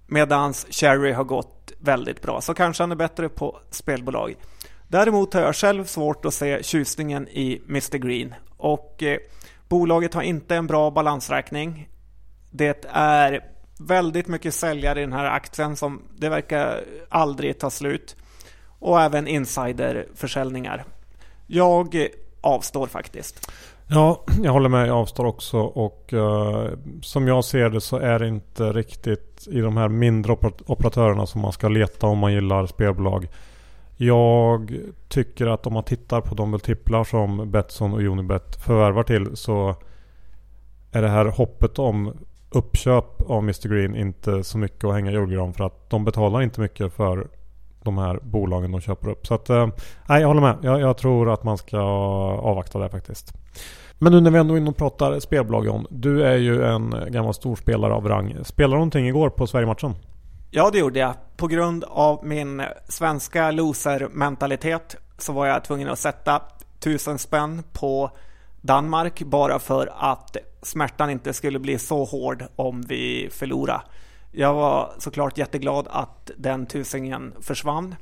Medan 0.06 0.52
Cherry 0.52 1.12
har 1.12 1.24
gått 1.24 1.72
väldigt 1.78 2.22
bra. 2.22 2.40
Så 2.40 2.54
kanske 2.54 2.82
han 2.82 2.92
är 2.92 2.96
bättre 2.96 3.28
på 3.28 3.58
spelbolag. 3.70 4.34
Däremot 4.88 5.34
har 5.34 5.40
jag 5.40 5.56
själv 5.56 5.84
svårt 5.84 6.24
att 6.24 6.34
se 6.34 6.62
tjusningen 6.62 7.28
i 7.28 7.60
Mr 7.68 7.98
Green. 7.98 8.34
Och 8.56 9.02
eh, 9.02 9.18
bolaget 9.68 10.14
har 10.14 10.22
inte 10.22 10.56
en 10.56 10.66
bra 10.66 10.90
balansräkning. 10.90 11.88
Det 12.54 12.84
är 12.92 13.40
väldigt 13.78 14.28
mycket 14.28 14.54
säljare 14.54 14.98
i 15.00 15.02
den 15.02 15.12
här 15.12 15.24
aktien 15.24 15.76
som 15.76 16.02
det 16.16 16.28
verkar 16.28 16.80
aldrig 17.08 17.58
ta 17.58 17.70
slut. 17.70 18.16
Och 18.78 19.00
även 19.00 19.26
insiderförsäljningar. 19.26 20.84
Jag 21.46 22.08
avstår 22.40 22.86
faktiskt. 22.86 23.50
Ja, 23.86 24.24
jag 24.42 24.52
håller 24.52 24.68
med. 24.68 24.88
Jag 24.88 24.96
avstår 24.96 25.24
också. 25.24 25.58
Och 25.58 26.12
uh, 26.12 26.68
som 27.02 27.28
jag 27.28 27.44
ser 27.44 27.70
det 27.70 27.80
så 27.80 27.96
är 27.96 28.18
det 28.18 28.28
inte 28.28 28.72
riktigt 28.72 29.48
i 29.50 29.60
de 29.60 29.76
här 29.76 29.88
mindre 29.88 30.32
oper- 30.32 30.62
operatörerna 30.66 31.26
som 31.26 31.40
man 31.40 31.52
ska 31.52 31.68
leta 31.68 32.06
om 32.06 32.18
man 32.18 32.32
gillar 32.32 32.66
spelbolag. 32.66 33.28
Jag 33.96 34.78
tycker 35.08 35.46
att 35.46 35.66
om 35.66 35.72
man 35.72 35.84
tittar 35.84 36.20
på 36.20 36.34
de 36.34 36.50
multiplar 36.50 37.04
som 37.04 37.50
Betsson 37.50 37.92
och 37.92 38.02
Unibet 38.02 38.62
förvärvar 38.64 39.02
till 39.02 39.36
så 39.36 39.76
är 40.92 41.02
det 41.02 41.08
här 41.08 41.24
hoppet 41.24 41.78
om 41.78 42.16
uppköp 42.52 43.22
av 43.26 43.38
Mr 43.38 43.68
Green 43.68 43.96
inte 43.96 44.44
så 44.44 44.58
mycket 44.58 44.84
att 44.84 44.94
hänga 44.94 45.10
i 45.10 45.14
julgran 45.14 45.52
för 45.52 45.64
att 45.64 45.90
de 45.90 46.04
betalar 46.04 46.42
inte 46.42 46.60
mycket 46.60 46.92
för 46.92 47.26
de 47.82 47.98
här 47.98 48.18
bolagen 48.22 48.72
de 48.72 48.80
köper 48.80 49.08
upp. 49.08 49.26
Så 49.26 49.34
att, 49.34 49.50
eh, 49.50 49.68
nej, 50.08 50.20
jag 50.20 50.28
håller 50.28 50.40
med. 50.40 50.56
Jag, 50.62 50.80
jag, 50.80 50.96
tror 50.96 51.32
att 51.32 51.44
man 51.44 51.58
ska 51.58 51.78
avvakta 51.78 52.78
det 52.78 52.88
faktiskt. 52.88 53.32
Men 53.98 54.12
nu 54.12 54.20
när 54.20 54.30
vi 54.30 54.38
ändå 54.38 54.54
är 54.54 54.58
inne 54.58 54.70
och 54.70 54.76
pratar 54.76 55.20
spelbolag 55.20 55.66
John. 55.66 55.86
Du 55.90 56.24
är 56.24 56.36
ju 56.36 56.64
en 56.64 56.94
gammal 57.08 57.34
storspelare 57.34 57.92
av 57.92 58.08
rang. 58.08 58.36
Spelade 58.44 58.74
du 58.74 58.78
någonting 58.78 59.08
igår 59.08 59.30
på 59.30 59.46
Sverigematchen? 59.46 59.94
Ja, 60.50 60.70
det 60.70 60.78
gjorde 60.78 60.98
jag. 60.98 61.14
På 61.36 61.46
grund 61.46 61.84
av 61.88 62.26
min 62.26 62.62
svenska 62.88 63.50
loser-mentalitet 63.50 64.96
så 65.18 65.32
var 65.32 65.46
jag 65.46 65.64
tvungen 65.64 65.88
att 65.88 65.98
sätta 65.98 66.42
tusen 66.80 67.18
spänn 67.18 67.62
på 67.72 68.10
Danmark 68.60 69.22
bara 69.22 69.58
för 69.58 69.92
att 69.96 70.36
smärtan 70.62 71.10
inte 71.10 71.32
skulle 71.32 71.58
bli 71.58 71.78
så 71.78 72.04
hård 72.04 72.44
om 72.56 72.82
vi 72.82 73.28
förlorade. 73.32 73.82
Jag 74.30 74.54
var 74.54 74.94
såklart 74.98 75.38
jätteglad 75.38 75.88
att 75.90 76.30
den 76.36 76.66
tusingen 76.66 77.34
försvann. 77.40 77.94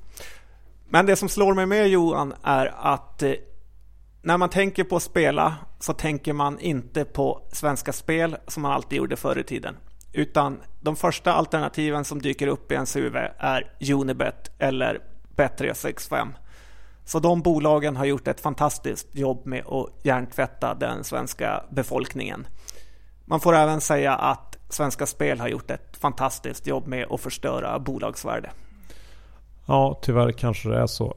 Men 0.88 1.06
det 1.06 1.16
som 1.16 1.28
slår 1.28 1.54
mig 1.54 1.66
med 1.66 1.88
Johan 1.88 2.34
är 2.42 2.74
att 2.76 3.22
eh, 3.22 3.32
när 4.22 4.38
man 4.38 4.48
tänker 4.48 4.84
på 4.84 4.96
att 4.96 5.02
spela 5.02 5.56
så 5.78 5.92
tänker 5.92 6.32
man 6.32 6.58
inte 6.58 7.04
på 7.04 7.42
Svenska 7.52 7.92
Spel 7.92 8.36
som 8.46 8.62
man 8.62 8.72
alltid 8.72 8.98
gjorde 8.98 9.16
förr 9.16 9.38
i 9.38 9.44
tiden. 9.44 9.76
Utan 10.12 10.60
de 10.80 10.96
första 10.96 11.32
alternativen 11.32 12.04
som 12.04 12.22
dyker 12.22 12.46
upp 12.46 12.72
i 12.72 12.74
ens 12.74 12.96
huvud 12.96 13.28
är 13.38 13.72
Unibet 13.92 14.50
eller 14.58 15.00
Bet365. 15.36 16.28
Så 17.04 17.18
de 17.18 17.42
bolagen 17.42 17.96
har 17.96 18.04
gjort 18.04 18.28
ett 18.28 18.40
fantastiskt 18.40 19.08
jobb 19.12 19.46
med 19.46 19.66
att 19.66 19.86
hjärntvätta 20.02 20.74
den 20.74 21.04
svenska 21.04 21.64
befolkningen. 21.70 22.46
Man 23.24 23.40
får 23.40 23.54
även 23.54 23.80
säga 23.80 24.14
att 24.14 24.58
Svenska 24.68 25.06
Spel 25.06 25.40
har 25.40 25.48
gjort 25.48 25.70
ett 25.70 25.96
fantastiskt 25.96 26.66
jobb 26.66 26.86
med 26.86 27.06
att 27.10 27.20
förstöra 27.20 27.78
bolagsvärde. 27.78 28.50
Ja, 29.66 29.98
tyvärr 30.02 30.32
kanske 30.32 30.68
det 30.68 30.78
är 30.78 30.86
så. 30.86 31.14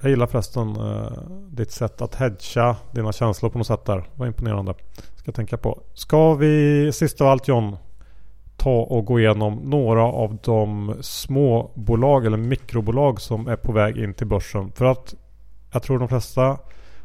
Jag 0.00 0.10
gillar 0.10 0.26
förresten 0.26 0.76
eh, 0.76 1.12
ditt 1.50 1.70
sätt 1.70 2.02
att 2.02 2.14
hedga 2.14 2.76
dina 2.92 3.12
känslor 3.12 3.50
på 3.50 3.58
något 3.58 3.66
sätt 3.66 3.84
där. 3.84 4.08
Vad 4.14 4.28
imponerande. 4.28 4.74
Ska 5.16 5.28
jag 5.28 5.34
tänka 5.34 5.56
på. 5.56 5.82
Ska 5.94 6.34
vi 6.34 6.92
sist 6.92 7.20
av 7.20 7.28
allt 7.28 7.48
John 7.48 7.76
ta 8.60 8.80
och 8.80 9.04
gå 9.04 9.20
igenom 9.20 9.54
några 9.54 10.04
av 10.04 10.38
de 10.44 10.94
små 11.00 11.70
bolag 11.74 12.26
eller 12.26 12.36
mikrobolag 12.36 13.20
som 13.20 13.48
är 13.48 13.56
på 13.56 13.72
väg 13.72 13.98
in 13.98 14.14
till 14.14 14.26
börsen. 14.26 14.72
För 14.72 14.84
att 14.84 15.14
jag 15.72 15.82
tror 15.82 15.98
de 15.98 16.08
flesta 16.08 16.58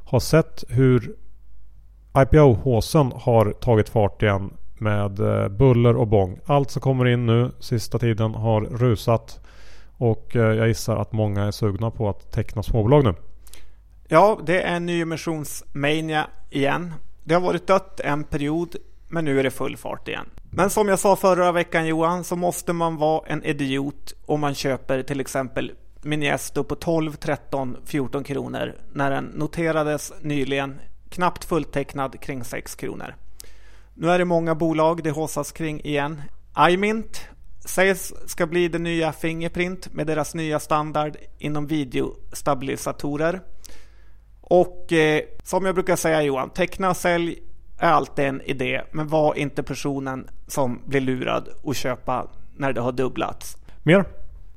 har 0.05 0.19
sett 0.19 0.63
hur 0.69 1.15
IPO-håsen 2.17 3.11
har 3.15 3.51
tagit 3.51 3.89
fart 3.89 4.23
igen 4.23 4.53
med 4.77 5.19
eh, 5.19 5.47
buller 5.47 5.95
och 5.95 6.07
bång. 6.07 6.39
Allt 6.45 6.71
som 6.71 6.81
kommer 6.81 7.07
in 7.07 7.25
nu 7.25 7.51
sista 7.59 7.99
tiden 7.99 8.35
har 8.35 8.61
rusat. 8.61 9.39
Och 9.97 10.35
eh, 10.35 10.41
jag 10.41 10.67
gissar 10.67 10.95
att 10.95 11.11
många 11.11 11.43
är 11.43 11.51
sugna 11.51 11.91
på 11.91 12.09
att 12.09 12.31
teckna 12.31 12.63
småbolag 12.63 13.03
nu. 13.03 13.13
Ja, 14.07 14.39
det 14.45 14.61
är 14.61 14.79
nyemissionsmania 14.79 16.27
igen. 16.49 16.93
Det 17.23 17.33
har 17.33 17.41
varit 17.41 17.67
dött 17.67 17.99
en 17.99 18.23
period, 18.23 18.75
men 19.07 19.25
nu 19.25 19.39
är 19.39 19.43
det 19.43 19.51
full 19.51 19.77
fart 19.77 20.07
igen. 20.07 20.29
Men 20.49 20.69
som 20.69 20.87
jag 20.87 20.99
sa 20.99 21.15
förra 21.15 21.51
veckan 21.51 21.87
Johan, 21.87 22.23
så 22.23 22.35
måste 22.35 22.73
man 22.73 22.97
vara 22.97 23.27
en 23.27 23.43
idiot 23.43 24.13
om 24.25 24.39
man 24.39 24.55
köper 24.55 25.03
till 25.03 25.19
exempel 25.19 25.71
Miniesto 26.01 26.63
på 26.63 26.75
12, 26.75 27.13
13, 27.15 27.77
14 27.85 28.23
kronor 28.23 28.75
när 28.93 29.11
den 29.11 29.25
noterades 29.25 30.13
nyligen 30.21 30.79
knappt 31.09 31.45
fulltecknad 31.45 32.19
kring 32.19 32.43
6 32.43 32.75
kronor. 32.75 33.15
Nu 33.93 34.09
är 34.09 34.19
det 34.19 34.25
många 34.25 34.55
bolag 34.55 35.03
det 35.03 35.11
håsas 35.11 35.51
kring 35.51 35.81
igen. 35.81 36.21
iMint 36.69 37.27
sägs 37.65 38.13
ska 38.25 38.47
bli 38.47 38.67
det 38.67 38.79
nya 38.79 39.13
Fingerprint 39.13 39.93
med 39.93 40.07
deras 40.07 40.35
nya 40.35 40.59
standard 40.59 41.17
inom 41.37 41.67
videostabilisatorer. 41.67 43.41
Och 44.41 44.93
eh, 44.93 45.21
som 45.43 45.65
jag 45.65 45.75
brukar 45.75 45.95
säga 45.95 46.21
Johan, 46.21 46.49
teckna 46.49 46.89
och 46.89 46.97
sälj 46.97 47.39
är 47.85 47.91
alltid 47.91 48.25
en 48.25 48.41
idé, 48.41 48.81
men 48.91 49.07
var 49.07 49.37
inte 49.37 49.63
personen 49.63 50.27
som 50.47 50.81
blir 50.85 51.01
lurad 51.01 51.49
och 51.61 51.75
köpa 51.75 52.27
när 52.55 52.73
det 52.73 52.81
har 52.81 52.91
dubblats. 52.91 53.57
Mer? 53.83 54.05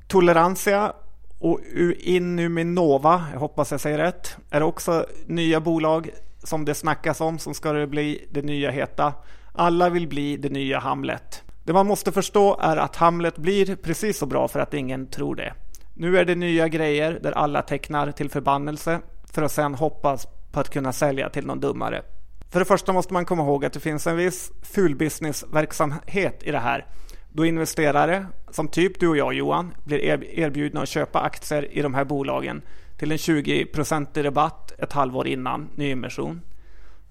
Tolerantia 0.07 0.93
och 1.39 1.59
Inuminova, 1.99 3.25
jag 3.33 3.39
hoppas 3.39 3.71
jag 3.71 3.79
säger 3.79 3.97
rätt, 3.97 4.37
är 4.49 4.63
också 4.63 5.05
nya 5.25 5.59
bolag 5.59 6.09
som 6.43 6.65
det 6.65 6.73
snackas 6.73 7.21
om 7.21 7.39
som 7.39 7.53
ska 7.53 7.71
det 7.71 7.87
bli 7.87 8.27
det 8.31 8.41
nya 8.41 8.71
heta. 8.71 9.13
Alla 9.53 9.89
vill 9.89 10.07
bli 10.07 10.37
det 10.37 10.49
nya 10.49 10.79
Hamlet. 10.79 11.43
Det 11.63 11.73
man 11.73 11.87
måste 11.87 12.11
förstå 12.11 12.59
är 12.61 12.77
att 12.77 12.95
Hamlet 12.95 13.37
blir 13.37 13.75
precis 13.75 14.17
så 14.17 14.25
bra 14.25 14.47
för 14.47 14.59
att 14.59 14.73
ingen 14.73 15.07
tror 15.07 15.35
det. 15.35 15.53
Nu 15.93 16.17
är 16.17 16.25
det 16.25 16.35
nya 16.35 16.67
grejer 16.67 17.19
där 17.23 17.31
alla 17.31 17.61
tecknar 17.61 18.11
till 18.11 18.29
förbannelse 18.29 18.99
för 19.25 19.41
att 19.41 19.51
sedan 19.51 19.75
hoppas 19.75 20.27
på 20.51 20.59
att 20.59 20.69
kunna 20.69 20.93
sälja 20.93 21.29
till 21.29 21.45
någon 21.45 21.59
dummare. 21.59 22.01
För 22.49 22.59
det 22.59 22.65
första 22.65 22.93
måste 22.93 23.13
man 23.13 23.25
komma 23.25 23.43
ihåg 23.43 23.65
att 23.65 23.73
det 23.73 23.79
finns 23.79 24.07
en 24.07 24.17
viss 24.17 24.51
fulbusinessverksamhet 24.61 26.43
i 26.43 26.51
det 26.51 26.59
här. 26.59 26.85
Då 27.29 27.45
investerare, 27.45 28.25
som 28.51 28.67
typ 28.67 28.99
du 28.99 29.07
och 29.07 29.17
jag 29.17 29.33
Johan, 29.33 29.73
blir 29.83 29.99
erbjudna 30.39 30.81
att 30.81 30.89
köpa 30.89 31.19
aktier 31.19 31.77
i 31.77 31.81
de 31.81 31.93
här 31.93 32.05
bolagen 32.05 32.61
till 32.97 33.11
en 33.11 33.17
20-procentig 33.17 34.25
rabatt 34.25 34.71
ett 34.77 34.93
halvår 34.93 35.27
innan 35.27 35.69
nyemission. 35.75 36.41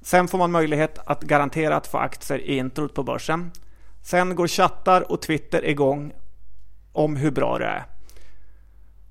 Sen 0.01 0.29
får 0.29 0.39
man 0.39 0.51
möjlighet 0.51 0.99
att 1.07 1.23
garanterat 1.23 1.87
få 1.87 1.99
aktier 1.99 2.39
i 2.39 2.57
introt 2.57 2.95
på 2.95 3.03
börsen. 3.03 3.51
Sen 4.03 4.37
går 4.37 4.49
chattar 4.49 5.13
och 5.13 5.23
Twitter 5.23 5.65
igång 5.65 6.13
om 6.93 7.17
hur 7.17 7.31
bra 7.31 7.59
det 7.59 7.65
är. 7.65 7.85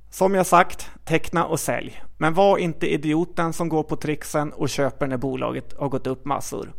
Som 0.09 0.35
jag 0.35 0.45
sagt, 0.45 0.89
teckna 1.05 1.45
och 1.45 1.59
sälj. 1.59 2.01
Men 2.17 2.33
var 2.33 2.57
inte 2.57 2.93
idioten 2.93 3.53
som 3.53 3.69
går 3.69 3.83
på 3.83 3.95
trixen 3.95 4.53
och 4.53 4.69
köper 4.69 5.07
när 5.07 5.17
bolaget 5.17 5.73
har 5.77 5.89
gått 5.89 6.07
upp 6.07 6.25
massor. 6.25 6.73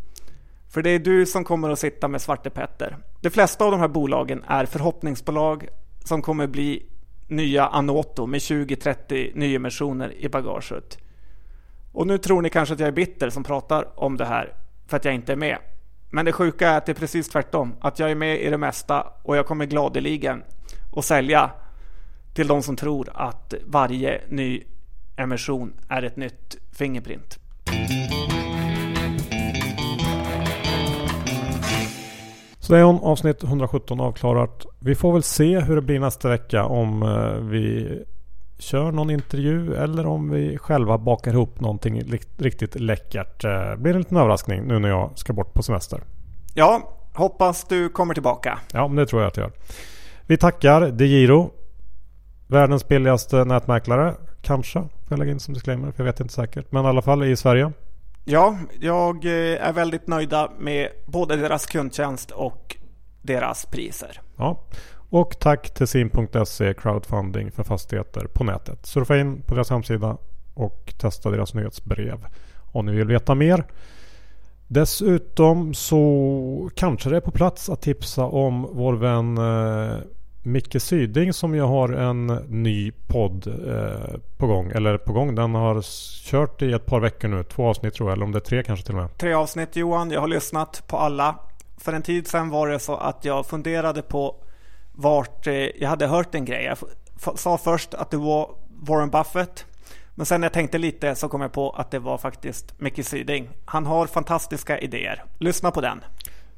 För 0.68 0.82
det 0.82 0.90
är 0.90 0.98
du 0.98 1.26
som 1.26 1.44
kommer 1.44 1.70
att 1.70 1.78
sitta 1.78 2.08
med 2.08 2.22
Svarte 2.22 2.50
Petter. 2.50 2.96
De 3.20 3.30
flesta 3.30 3.64
av 3.64 3.70
de 3.70 3.80
här 3.80 3.88
bolagen 3.88 4.44
är 4.46 4.66
förhoppningsbolag 4.66 5.68
som 6.04 6.22
kommer 6.22 6.46
bli 6.46 6.86
nya 7.26 7.66
Anoto 7.66 8.26
med 8.26 8.38
20-30 8.38 9.30
nyemissioner 9.34 10.14
i 10.18 10.28
bagaget. 10.28 10.98
Och 11.92 12.06
nu 12.06 12.18
tror 12.18 12.42
ni 12.42 12.50
kanske 12.50 12.74
att 12.74 12.80
jag 12.80 12.86
är 12.86 12.92
bitter 12.92 13.30
som 13.30 13.44
pratar 13.44 14.00
om 14.00 14.16
det 14.16 14.24
här 14.24 14.54
för 14.86 14.96
att 14.96 15.04
jag 15.04 15.14
inte 15.14 15.32
är 15.32 15.36
med. 15.36 15.58
Men 16.10 16.24
det 16.24 16.32
sjuka 16.32 16.70
är 16.70 16.78
att 16.78 16.86
det 16.86 16.92
är 16.92 16.94
precis 16.94 17.28
tvärtom. 17.28 17.74
Att 17.80 17.98
jag 17.98 18.10
är 18.10 18.14
med 18.14 18.40
i 18.40 18.50
det 18.50 18.58
mesta 18.58 19.06
och 19.22 19.36
jag 19.36 19.46
kommer 19.46 19.66
gladeligen 19.66 20.42
att 20.96 21.04
sälja 21.04 21.50
till 22.34 22.46
de 22.46 22.62
som 22.62 22.76
tror 22.76 23.08
att 23.14 23.54
varje 23.66 24.20
ny 24.28 24.64
emission 25.18 25.72
är 25.88 26.02
ett 26.02 26.16
nytt 26.16 26.56
Fingerprint. 26.72 27.38
Så 32.58 32.72
det 32.72 32.78
är 32.78 32.84
hon 32.84 33.00
avsnitt 33.00 33.42
117 33.42 34.00
avklarat. 34.00 34.66
Vi 34.78 34.94
får 34.94 35.12
väl 35.12 35.22
se 35.22 35.60
hur 35.60 35.76
det 35.76 35.82
blir 35.82 36.00
nästa 36.00 36.28
vecka 36.28 36.64
om 36.64 37.02
eh, 37.02 37.48
vi 37.50 37.98
kör 38.58 38.92
någon 38.92 39.10
intervju 39.10 39.74
eller 39.74 40.06
om 40.06 40.30
vi 40.30 40.58
själva 40.58 40.98
bakar 40.98 41.32
ihop 41.32 41.60
någonting 41.60 42.02
riktigt 42.38 42.80
läckert. 42.80 43.42
Det 43.42 43.70
eh, 43.70 43.76
blir 43.76 43.92
en 43.92 43.98
liten 43.98 44.16
överraskning 44.16 44.62
nu 44.62 44.78
när 44.78 44.88
jag 44.88 45.18
ska 45.18 45.32
bort 45.32 45.54
på 45.54 45.62
semester. 45.62 46.00
Ja, 46.54 46.92
hoppas 47.14 47.64
du 47.64 47.88
kommer 47.88 48.14
tillbaka. 48.14 48.58
Ja, 48.72 48.88
men 48.88 48.96
det 48.96 49.06
tror 49.06 49.22
jag 49.22 49.28
att 49.28 49.36
jag 49.36 49.44
gör. 49.44 49.52
Vi 50.26 50.36
tackar 50.36 50.80
DeGiro. 50.80 51.50
Världens 52.46 52.88
billigaste 52.88 53.44
nätmäklare. 53.44 54.14
Kanske. 54.42 54.84
Får 55.08 55.14
jag 55.16 55.18
lägga 55.18 55.32
in 55.32 55.40
som 55.40 55.54
disclaimer. 55.54 55.90
För 55.92 56.04
jag 56.04 56.12
vet 56.12 56.20
inte 56.20 56.34
säkert. 56.34 56.72
Men 56.72 56.84
i 56.84 56.88
alla 56.88 57.02
fall 57.02 57.24
i 57.24 57.36
Sverige. 57.36 57.72
Ja, 58.24 58.58
jag 58.80 59.24
eh, 59.24 59.66
är 59.66 59.72
väldigt 59.72 60.06
nöjda 60.06 60.50
med 60.58 60.88
både 61.06 61.36
deras 61.36 61.66
kundtjänst 61.66 62.30
och 62.30 62.76
deras 63.22 63.66
priser. 63.66 64.20
Ja, 64.36 64.64
och 65.10 65.38
tack 65.38 65.74
till 65.74 65.86
sim.se 65.86 66.74
crowdfunding 66.74 67.50
för 67.50 67.64
fastigheter 67.64 68.26
på 68.26 68.44
nätet. 68.44 68.86
Surfa 68.86 69.18
in 69.18 69.42
på 69.42 69.54
deras 69.54 69.70
hemsida 69.70 70.16
och 70.54 70.94
testa 70.98 71.30
deras 71.30 71.54
nyhetsbrev 71.54 72.26
om 72.72 72.86
ni 72.86 72.92
vill 72.92 73.06
veta 73.06 73.34
mer. 73.34 73.64
Dessutom 74.66 75.74
så 75.74 76.70
kanske 76.74 77.10
det 77.10 77.16
är 77.16 77.20
på 77.20 77.30
plats 77.30 77.70
att 77.70 77.82
tipsa 77.82 78.24
om 78.24 78.68
vår 78.72 78.94
vän 78.94 79.38
eh, 79.38 79.98
Micke 80.42 80.80
Syding 80.80 81.32
som 81.32 81.54
ju 81.54 81.60
har 81.60 81.88
en 81.88 82.26
ny 82.48 82.92
podd 83.06 83.46
eh, 83.46 84.18
på 84.38 84.46
gång. 84.46 84.70
Eller 84.70 84.98
på 84.98 85.12
gång. 85.12 85.34
Den 85.34 85.54
har 85.54 85.82
kört 86.30 86.62
i 86.62 86.72
ett 86.72 86.86
par 86.86 87.00
veckor 87.00 87.28
nu. 87.28 87.42
Två 87.42 87.68
avsnitt 87.68 87.94
tror 87.94 88.08
jag. 88.08 88.16
Eller 88.16 88.24
om 88.24 88.32
det 88.32 88.38
är 88.38 88.40
tre 88.40 88.62
kanske 88.62 88.86
till 88.86 88.94
och 88.94 89.00
med. 89.00 89.18
Tre 89.18 89.32
avsnitt 89.32 89.76
Johan. 89.76 90.10
Jag 90.10 90.20
har 90.20 90.28
lyssnat 90.28 90.82
på 90.86 90.96
alla. 90.96 91.38
För 91.78 91.92
en 91.92 92.02
tid 92.02 92.26
sedan 92.26 92.50
var 92.50 92.68
det 92.68 92.78
så 92.78 92.96
att 92.96 93.24
jag 93.24 93.46
funderade 93.46 94.02
på 94.02 94.36
vart 94.92 95.46
eh, 95.46 95.54
jag 95.54 95.88
hade 95.88 96.06
hört 96.06 96.34
en 96.34 96.44
grej. 96.44 96.64
Jag 96.64 96.78
sa 97.38 97.58
först 97.58 97.94
att 97.94 98.10
det 98.10 98.16
var 98.16 98.50
Warren 98.80 99.10
Buffett. 99.10 99.66
Men 100.14 100.26
sen 100.26 100.40
när 100.40 100.44
jag 100.44 100.52
tänkte 100.52 100.78
lite 100.78 101.14
så 101.14 101.28
kom 101.28 101.40
jag 101.40 101.52
på 101.52 101.70
att 101.70 101.90
det 101.90 101.98
var 101.98 102.18
faktiskt 102.18 102.80
Micke 102.80 103.06
Syding. 103.06 103.48
Han 103.64 103.86
har 103.86 104.06
fantastiska 104.06 104.78
idéer. 104.78 105.24
Lyssna 105.38 105.70
på 105.70 105.80
den. 105.80 106.00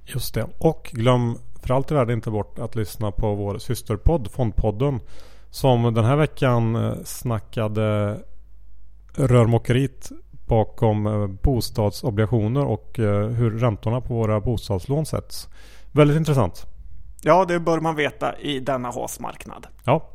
Just 0.04 0.34
det. 0.34 0.46
Och 0.58 0.90
glöm 0.92 1.38
för 1.62 1.74
allt 1.74 1.90
i 1.90 1.94
världen 1.94 2.14
inte 2.14 2.30
bort 2.30 2.58
att 2.58 2.76
lyssna 2.76 3.10
på 3.12 3.34
vår 3.34 3.58
systerpodd 3.58 4.30
Fondpodden. 4.30 5.00
Som 5.50 5.94
den 5.94 6.04
här 6.04 6.16
veckan 6.16 6.76
eh, 6.76 6.94
snackade 7.04 8.16
rörmokeriet 9.14 10.10
bakom 10.46 11.06
eh, 11.06 11.26
bostadsobligationer 11.26 12.64
och 12.64 12.98
eh, 12.98 13.26
hur 13.26 13.58
räntorna 13.58 14.00
på 14.00 14.14
våra 14.14 14.40
bostadslån 14.40 15.06
sätts. 15.06 15.48
Väldigt 15.92 16.16
intressant. 16.16 16.66
Ja, 17.22 17.44
det 17.44 17.60
bör 17.60 17.80
man 17.80 17.96
veta 17.96 18.38
i 18.38 18.60
denna 18.60 18.88
håsmarknad. 18.88 19.66
Ja. 19.84 20.10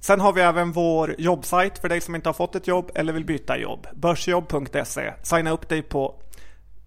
Sen 0.00 0.20
har 0.20 0.32
vi 0.32 0.40
även 0.40 0.72
vår 0.72 1.14
jobbsajt 1.18 1.78
för 1.78 1.88
dig 1.88 2.00
som 2.00 2.14
inte 2.14 2.28
har 2.28 2.34
fått 2.34 2.54
ett 2.54 2.66
jobb 2.66 2.90
eller 2.94 3.12
vill 3.12 3.24
byta 3.24 3.58
jobb. 3.58 3.86
Börsjobb.se. 3.94 5.12
Signa 5.22 5.50
upp 5.50 5.68
dig 5.68 5.82
på 5.82 6.14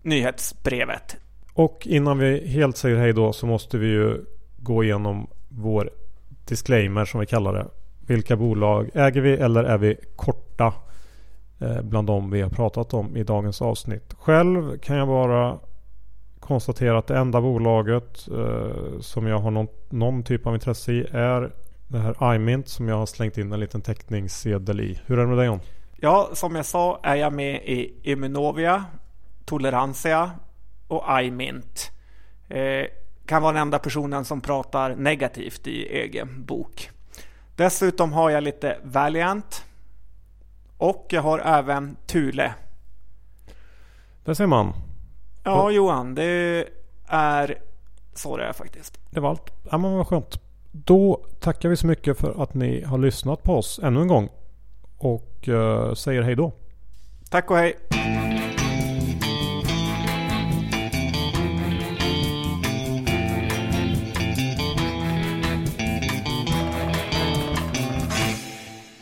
nyhetsbrevet. 0.01 1.18
Och 1.54 1.88
innan 1.88 2.18
vi 2.18 2.47
helt 2.47 2.78
säger 2.78 2.97
hej 2.97 3.14
då 3.14 3.34
så 3.34 3.45
måste 3.45 3.78
vi 3.78 3.88
ju 3.88 4.26
gå 4.58 4.84
igenom 4.84 5.28
vår 5.49 5.89
disclaimer 6.45 7.06
som 7.06 7.20
vi 7.20 7.26
kallar 7.26 7.54
det. 7.54 7.68
Vilka 7.99 8.36
bolag 8.36 8.89
äger 8.93 9.22
vi 9.22 9.34
eller 9.34 9.64
är 9.64 9.78
vi 9.78 9.97
korta 10.16 10.74
eh, 11.60 11.82
bland 11.82 12.08
de 12.08 12.32
vi 12.32 12.41
har 12.41 12.49
pratat 12.49 12.93
om 12.93 13.18
i 13.18 13.24
dagens 13.24 13.62
avsnitt. 13.62 14.14
Själv 14.20 14.78
kan 14.78 14.95
jag 14.97 15.08
bara 15.08 15.60
konstatera 16.39 16.97
att 16.97 17.08
det 17.08 17.18
enda 17.18 17.41
bolaget 17.41 18.28
eh, 18.28 18.99
som 18.99 19.28
jag 19.28 19.39
har 19.39 19.52
någon, 19.52 19.68
någon, 19.89 20.24
typ 20.24 20.47
av 20.47 20.54
intresse 20.54 20.91
i 20.91 21.08
är 21.12 21.52
det 21.88 21.99
här 21.99 22.36
iMint 22.36 22.68
som 22.68 22.88
jag 22.88 22.95
har 22.95 23.06
slängt 23.06 23.38
in 23.38 23.52
en 23.52 23.60
liten 23.60 23.82
teckningssedel 23.82 24.80
i. 24.80 24.99
Hur 25.06 25.18
är 25.18 25.22
det 25.22 25.28
med 25.28 25.38
dig 25.38 25.45
John? 25.45 25.60
Ja, 25.95 26.30
som 26.34 26.56
jag 26.56 26.66
sa 26.66 26.99
är 27.04 27.16
jag 27.16 27.34
med 27.34 27.56
i 27.56 27.93
Immunovia, 28.04 28.86
Tolerantia 29.45 30.32
och 30.92 31.22
iMint. 31.22 31.92
Eh, 32.50 32.86
kan 33.26 33.42
vara 33.42 33.54
den 33.54 33.62
enda 33.62 33.80
personen 33.80 34.26
som 34.26 34.42
pratar 34.42 34.96
negativt 34.96 35.68
i 35.68 35.86
egen 35.86 36.46
bok. 36.46 36.89
Dessutom 37.56 38.14
har 38.14 38.30
jag 38.30 38.44
lite 38.44 38.78
Valiant. 38.84 39.66
Och 40.78 41.06
jag 41.10 41.22
har 41.22 41.39
även 41.39 41.98
Thule. 42.06 42.54
Där 44.24 44.34
ser 44.34 44.48
man. 44.48 44.74
Ja, 45.44 45.64
och... 45.64 45.74
Johan. 45.74 46.16
Det 46.16 46.66
är 47.08 47.58
så 48.14 48.38
det 48.38 48.44
är 48.44 48.54
faktiskt. 48.54 49.00
Det 49.10 49.20
var 49.20 49.30
allt. 49.30 49.54
Ja, 49.72 49.78
men 49.78 49.94
vad 49.94 50.08
skönt. 50.08 50.42
Då 50.72 51.26
tackar 51.39 51.70
vi 51.70 51.78
så 51.78 51.88
mycket 51.88 52.18
för 52.18 52.44
att 52.44 52.54
ni 52.54 52.84
har 52.84 52.98
lyssnat 52.98 53.44
på 53.44 53.56
oss 53.56 53.80
ännu 53.84 54.02
en 54.02 54.08
gång. 54.08 54.30
Och 54.98 55.48
uh, 55.48 55.94
säger 55.94 56.22
hej 56.22 56.36
då. 56.36 56.52
Tack 57.30 57.52
och 57.52 57.58
hej. 57.58 57.78